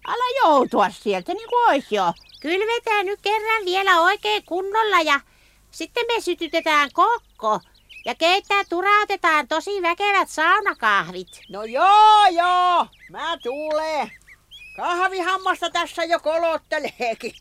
[0.04, 2.12] Ala joutua sieltä niin kuin ois jo.
[2.40, 5.20] Kylvetään nyt kerran vielä oikein kunnolla ja
[5.70, 7.60] sitten me sytytetään kokko.
[8.04, 11.40] Ja keittää turautetaan tosi väkevät saunakahvit.
[11.48, 14.12] No joo joo, mä tulen.
[14.76, 17.32] Kahvihammasta tässä jo kolotteleekin.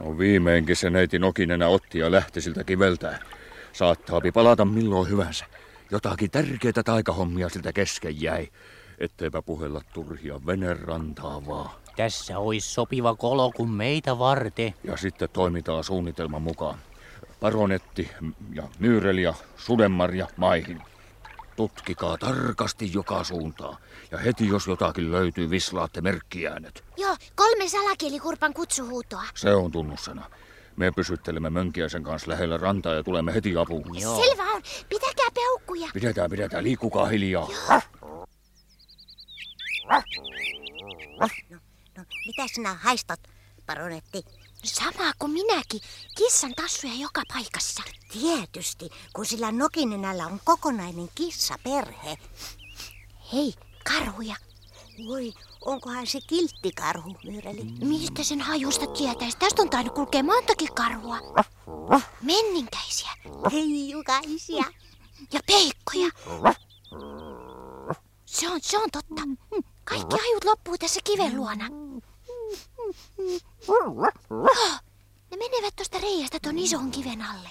[0.00, 3.18] No viimeinkin se neiti Nokinenä otti ja lähti siltä kiveltään.
[3.72, 5.44] Saattaapi palata milloin hyvänsä.
[5.90, 8.48] Jotakin tärkeitä taikahommia siltä kesken jäi.
[8.98, 11.70] Etteipä puhella turhia venerantaa vaan.
[11.96, 14.74] Tässä olisi sopiva kolo kuin meitä varte.
[14.84, 16.78] Ja sitten toimitaan suunnitelman mukaan.
[17.40, 18.10] Paronetti
[18.52, 20.82] ja Myyreli ja Sudenmarja maihin.
[21.56, 23.76] Tutkikaa tarkasti joka suuntaan.
[24.10, 26.84] Ja heti jos jotakin löytyy, vislaatte merkkiäänet.
[26.96, 29.24] Joo, kolme salakielikurpan kutsuhuutoa.
[29.34, 30.30] Se on tunnussana.
[30.80, 34.00] Me pysyttelemme Mönkiäisen kanssa lähellä rantaa ja tulemme heti apuun.
[34.00, 34.24] Joo.
[34.24, 34.62] Selvä on.
[34.88, 35.88] Pitäkää peukkuja.
[35.94, 36.64] Pidetään, pidetään.
[36.64, 37.48] Liikkukaa hiljaa.
[37.50, 38.26] Joo.
[39.90, 40.02] No,
[41.20, 41.58] no, no,
[41.96, 43.20] no mitä sinä haistat,
[43.66, 44.24] paronetti?
[44.26, 45.80] No, sama kuin minäkin.
[46.16, 47.82] Kissan tassuja joka paikassa.
[48.12, 52.18] Tietysti, kun sillä nokinenällä on kokonainen kissaperhe.
[53.32, 53.54] Hei,
[53.84, 54.36] karhuja.
[55.08, 57.64] Voi, onkohan se kilttikarhu, Myyreli?
[57.64, 59.38] Mistä sen hajusta tietäisi?
[59.38, 61.18] Tästä on tainnut kulkea montakin karhua.
[62.22, 63.10] Menninkäisiä.
[63.52, 64.64] Heijukaisia.
[65.32, 66.10] Ja peikkoja.
[68.26, 69.22] Se on, se on totta.
[69.84, 71.68] Kaikki hajut loppuu tässä kiven luona.
[75.30, 77.50] Ne menevät tuosta reiästä ton ison kiven alle.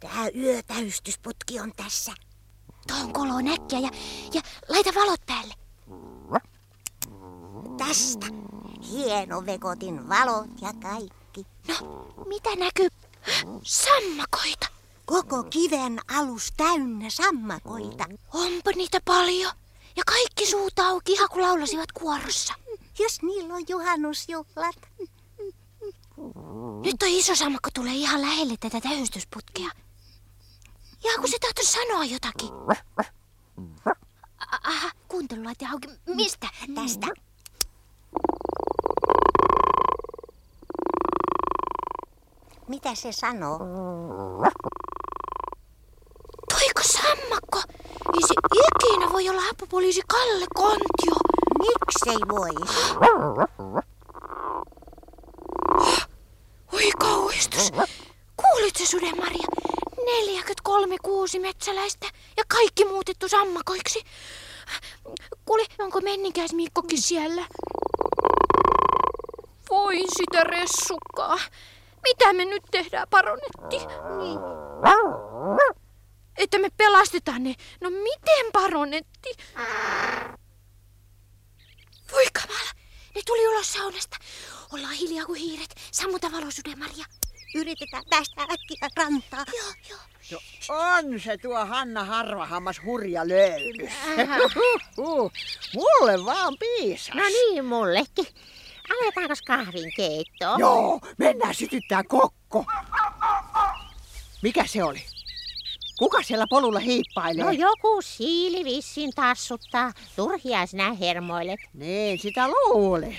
[0.00, 2.12] Tää yötäystysputki on tässä.
[2.88, 3.90] Tuohon kolo näkkiä ja,
[4.34, 5.54] ja laita valot päälle.
[7.78, 8.26] Tästä.
[8.90, 11.46] Hieno vekotin valot ja kaikki.
[11.68, 12.88] No, mitä näkyy?
[13.62, 14.66] Sammakoita.
[15.06, 18.04] Koko kiven alus täynnä sammakoita.
[18.34, 19.52] Onpa niitä paljon.
[19.96, 22.54] Ja kaikki suut auki ihan kun laulasivat kuorossa.
[22.98, 24.76] Jos niillä on juhannusjuhlat.
[26.84, 29.70] Nyt tuo iso sammakko tulee ihan lähelle tätä täystysputkea.
[31.04, 32.50] Ja kun se tahtoi sanoa jotakin.
[34.62, 35.88] Aha, kuuntelulaite auki.
[36.14, 36.48] Mistä?
[36.74, 37.06] Tästä.
[42.68, 43.58] Mitä se sanoo?
[46.48, 47.62] Toiko sammakko?
[48.14, 51.14] Ei se ikinä voi olla apupoliisi Kalle Kontio.
[51.58, 52.96] Miksei vois?
[56.72, 57.72] Oi kauhistus.
[58.36, 59.46] Kuulitko Suden Maria?
[60.06, 62.06] 43 kuusi metsäläistä
[62.36, 64.02] ja kaikki muutettu sammakoiksi.
[65.44, 67.46] Kuule, onko menninkäis Mikkokin siellä?
[69.70, 71.38] Voi sitä ressukkaa.
[72.08, 73.76] Mitä me nyt tehdään, paronetti?
[74.18, 74.38] Niin.
[76.38, 77.54] Että me pelastetaan ne.
[77.80, 79.28] No miten, paronetti?
[82.12, 82.70] Voi kamala,
[83.14, 84.16] ne tuli ulos saunasta.
[84.72, 85.74] Ollaan hiljaa kuin hiiret.
[85.92, 87.04] Sammuta valo, Suden Maria.
[87.54, 89.44] Yritetään päästä äkkiä rantaa.
[89.58, 89.98] Joo, joo.
[90.32, 90.38] No,
[90.68, 93.92] on se tuo Hanna Harvahammas hurja löydys.
[95.74, 97.14] Mulle vaan piisas.
[97.14, 98.26] No niin, mullekin.
[98.90, 100.60] Aletaanko kahvin keittoon?
[100.60, 102.64] Joo, mennään sytyttää kokko.
[104.42, 105.04] Mikä se oli?
[105.98, 107.44] Kuka siellä polulla hiippailee?
[107.44, 109.92] No joku siili vissiin tassuttaa.
[110.16, 111.60] Turhia sinä hermoilet.
[111.74, 113.18] Niin, sitä luulin.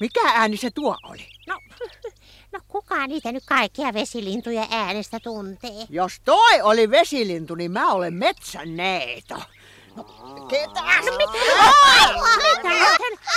[0.00, 1.26] Mikä ääni se tuo oli?
[1.46, 1.60] No,
[2.52, 5.86] no kuka niitä nyt kaikkia vesilintuja äänestä tuntee?
[5.90, 9.34] Jos toi oli vesilintu, niin mä olen metsänneito.
[9.98, 10.04] No,
[10.48, 10.80] ketä?
[10.80, 11.32] No mitä?
[12.36, 12.68] Mitä?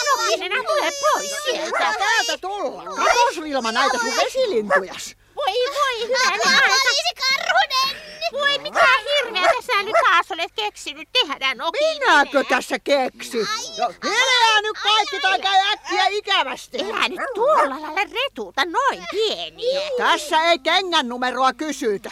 [0.08, 1.78] No minä tule pois sieltä.
[1.80, 2.84] Täältä tulla?
[2.84, 5.16] Katos Vilma näitä sun vesilintujas.
[5.36, 8.02] Voi voi, hyvä Poliisi Karhunen!
[8.32, 13.38] Voi mitä hirveätä sä nyt taas olet keksinyt tehdä, no Minäkö tässä keksi?
[13.38, 16.78] No, hiljaa nyt kaikki tai käy äkkiä ikävästi.
[16.82, 19.82] Elä nyt tuolla lailla retulta noin pieniä.
[19.98, 22.12] Tässä ei kengän numeroa kysytä.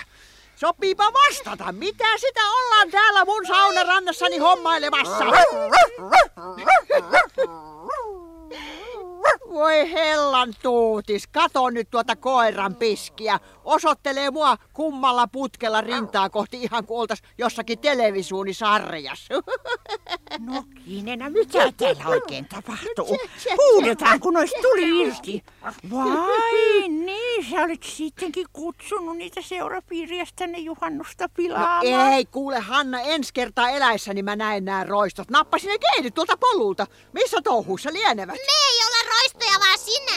[0.60, 5.26] Sopiipa vastata, mitä sitä ollaan täällä mun saunarannassani hommailemassa?
[9.50, 13.40] Voi hellan tuutis, kato nyt tuota koiran piskiä.
[13.64, 19.34] Osoittelee mua kummalla putkella rintaa kohti ihan kuin oltais jossakin televisuunisarjassa.
[20.40, 23.18] No Kiinenä, mitä täällä oikein tapahtuu?
[23.58, 25.44] Huudetaan, kun olisi tuli irti.
[25.92, 31.86] Vai niin, sä olit sittenkin kutsunut niitä seurapiiriästä tänne juhannusta No pilaamaan.
[32.14, 35.30] ei, kuule Hanna, ensi kertaa eläessäni mä näen nämä roistot.
[35.30, 36.88] Nappasin ne keinit tuolta polulta.
[37.14, 38.36] Missä touhuissa lienevät?
[38.36, 40.16] Me ei olla roistoja, vaan sinä.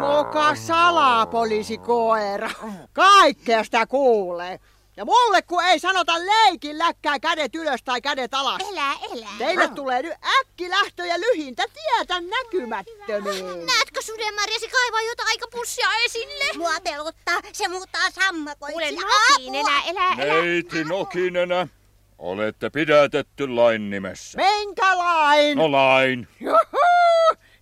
[0.00, 2.50] Moka salapoliisikoira.
[2.92, 4.60] Kaikkea sitä kuulee.
[4.96, 8.62] Ja mulle kun ei sanota leikin läkkää kädet ylös tai kädet alas.
[8.70, 9.28] Elä, elä.
[9.38, 13.66] Teille tulee nyt äkkilähtö ja lyhintä tietä näkymättömiin.
[13.66, 16.44] Näetkö Suden Maria, se kaivaa jotain aikapussia esille?
[16.56, 18.72] Mua pelottaa, se muuttaa sammakoiksi.
[18.72, 20.34] Kuule nokiinenä, elä, elä.
[20.34, 21.68] Neiti Nokinenä,
[22.18, 24.38] olette pidätetty lain nimessä.
[24.38, 25.58] Minkä lain?
[25.58, 26.28] No lain.
[26.40, 26.80] Juhu!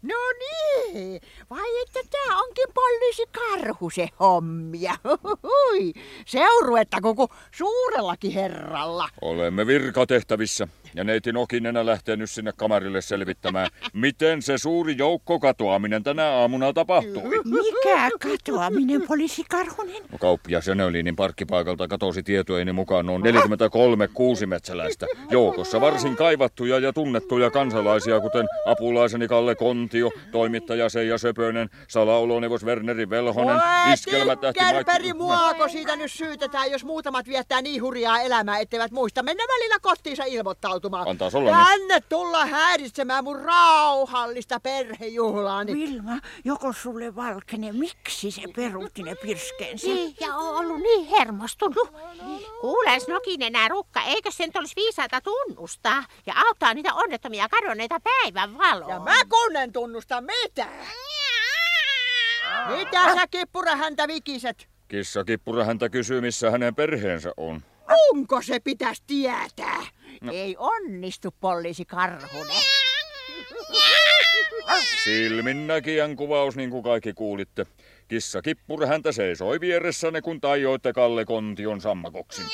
[0.03, 1.21] No niin,
[1.51, 4.95] vai että tää onkin poliisi karhu se hommia.
[5.23, 5.93] Huhui.
[6.27, 9.09] Seuruetta koko suurellakin herralla.
[9.21, 16.03] Olemme virkatehtävissä ja neiti Nokinenä lähtee nyt sinne kamarille selvittämään, miten se suuri joukko katoaminen
[16.03, 17.23] tänä aamuna tapahtui.
[17.45, 20.03] Mikä katoaminen, poliisi Karhunen?
[20.13, 25.07] No, kauppias Jönölinin parkkipaikalta katosi tietojeni mukaan noin 43 kuusimetsäläistä.
[25.31, 33.11] Joukossa varsin kaivattuja ja tunnettuja kansalaisia, kuten apulaiseni Kalle Kontio, toimittaja Seija Söpönen, salaoloneuvos Werneri
[33.11, 38.93] Velhonen, Voi iskelmätähti Kärpäri muako siitä nyt syytetään, jos muutamat viettää niin hurjaa elämää, etteivät
[38.93, 41.09] muista mennä välillä kotiinsa ilmoittautumaan.
[41.09, 41.67] Antaas olla nyt.
[41.67, 45.75] Tänne tulla häiritsemään mun rauhallista perhejuhlaani.
[45.75, 49.87] Vilma, joko sulle valkene, miksi se peruutti ne pirskeensä?
[49.87, 51.93] Niin, ja on ollut niin hermostunut.
[52.61, 58.91] Kuules Nokinenä Rukka, eikö sen olisi viisaata tunnustaa ja auttaa niitä onnettomia kadonneita päivän valoon?
[58.91, 60.87] Ja mä kun en tunnusta mitään.
[62.67, 64.69] Mitä sä kippura häntä vikiset?
[64.89, 67.63] Kissa kippura häntä kysyy, missä hänen perheensä on.
[68.11, 69.87] Onko se pitäisi tietää?
[70.21, 70.33] No.
[70.33, 72.63] Ei onnistu, poliisi Karhunen.
[75.05, 77.67] Silminnäkijän kuvaus, niin kuin kaikki kuulitte.
[78.09, 82.47] Kissa kippura häntä seisoi vieressänne, kun tajoitte Kalle Kontion sammakoksin.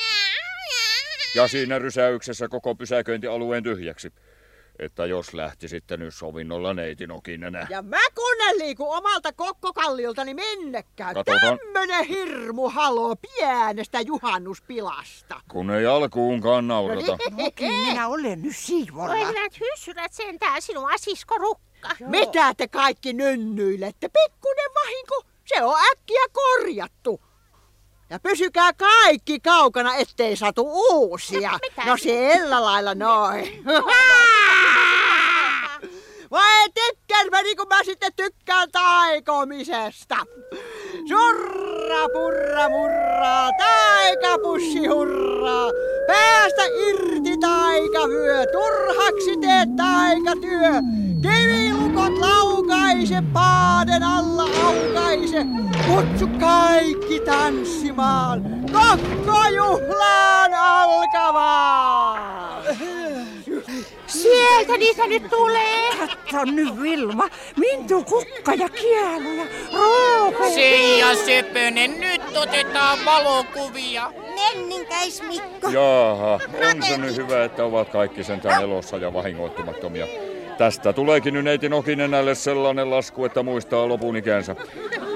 [1.35, 4.13] Ja siinä rysäyksessä koko pysäköintialueen tyhjäksi.
[4.79, 7.67] Että jos lähtisitte nyt sovinnolla neiti Nokinenä.
[7.69, 11.15] Ja mä kun en liiku omalta kokkokallioltani minnekään.
[11.15, 11.59] Katsotaan.
[11.59, 15.41] Tämmönen hirmu halo pienestä juhannuspilasta.
[15.51, 17.17] Kun ei alkuunkaan naurata.
[17.31, 19.13] Moki, minä olen nyt siivolla.
[19.13, 21.89] Oi hyvät hyssyrät sentään sinun asisko Rukka.
[21.99, 24.09] Mitä te kaikki nynnyilette?
[24.09, 25.21] Pikkunen vahinko.
[25.45, 27.21] Se on äkkiä korjattu.
[28.09, 31.59] Ja pysykää kaikki kaukana, ettei satu uusia.
[31.85, 33.63] No sillä lailla noin.
[36.35, 40.15] Vai tykkään mä niin kuin mä sitten tykkään taikomisesta.
[41.07, 45.69] Surra purra murraa, taikapussi hurraa.
[46.07, 50.71] Päästä irti taikavyö, turhaksi teet taikatyö.
[51.21, 55.45] Kivilukot laukaise, paaden alla aukaise.
[55.87, 60.25] Kutsu kaikki tanssimaan, kokko juhlaan.
[64.07, 65.89] Sieltä niitä nyt tulee.
[65.99, 70.49] Katso nyt Vilma, Mintu kukka ja kielu ja roope.
[70.53, 74.11] Seija Sepönen, nyt otetaan valokuvia.
[74.35, 75.69] Menninkäis Mikko.
[75.69, 76.39] Jaaha,
[76.73, 80.07] on se nyt hyvä, että ovat kaikki sentään elossa ja vahingoittumattomia.
[80.57, 84.55] Tästä tuleekin nyt neiti Nokinenälle sellainen lasku, että muistaa lopun ikänsä.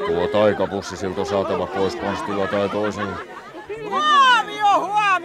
[0.08, 3.18] Tuo taikapussi siltä saatava pois konstilla tai toisella.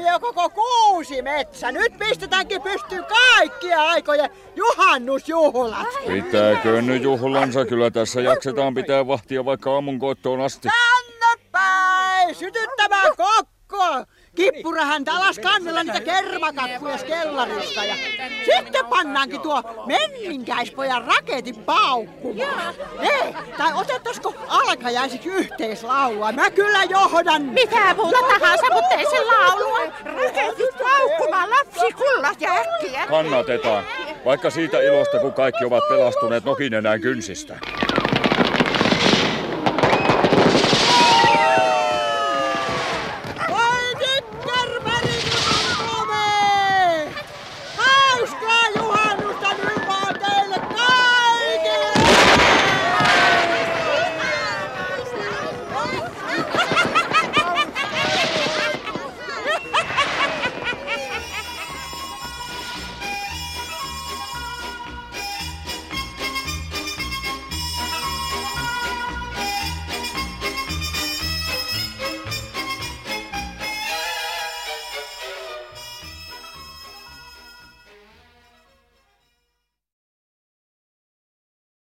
[0.05, 1.73] Huomio, koko kuusi metsä.
[1.73, 5.87] Nyt pistetäänkin pystyyn kaikkia aikojen juhannusjuhlat.
[6.07, 7.65] Pitääkö nyt juhlansa?
[7.65, 10.69] Kyllä tässä jaksetaan pitää vahtia vaikka aamun koottoon asti.
[10.69, 14.05] Tänne päin, sytyttämään kokko.
[14.35, 17.95] Kippura häntä alas kannella niitä kermakakkuja kellarista ja
[18.45, 22.74] sitten pannaankin tuo menninkäispojan raketin paukkumaan.
[23.03, 26.32] Hei, tai otettaisiko alkajaisiksi yhteislaulua?
[26.32, 27.43] Mä kyllä johdan.
[27.43, 29.78] Mitä muuta tahansa, mutta ei se laulua.
[30.05, 33.07] Raketit paukkumaan lapsi kullat ja äkkiä.
[33.07, 33.85] Kannatetaan.
[34.24, 37.59] Vaikka siitä ilosta, kun kaikki ovat pelastuneet Nokinenään kynsistä.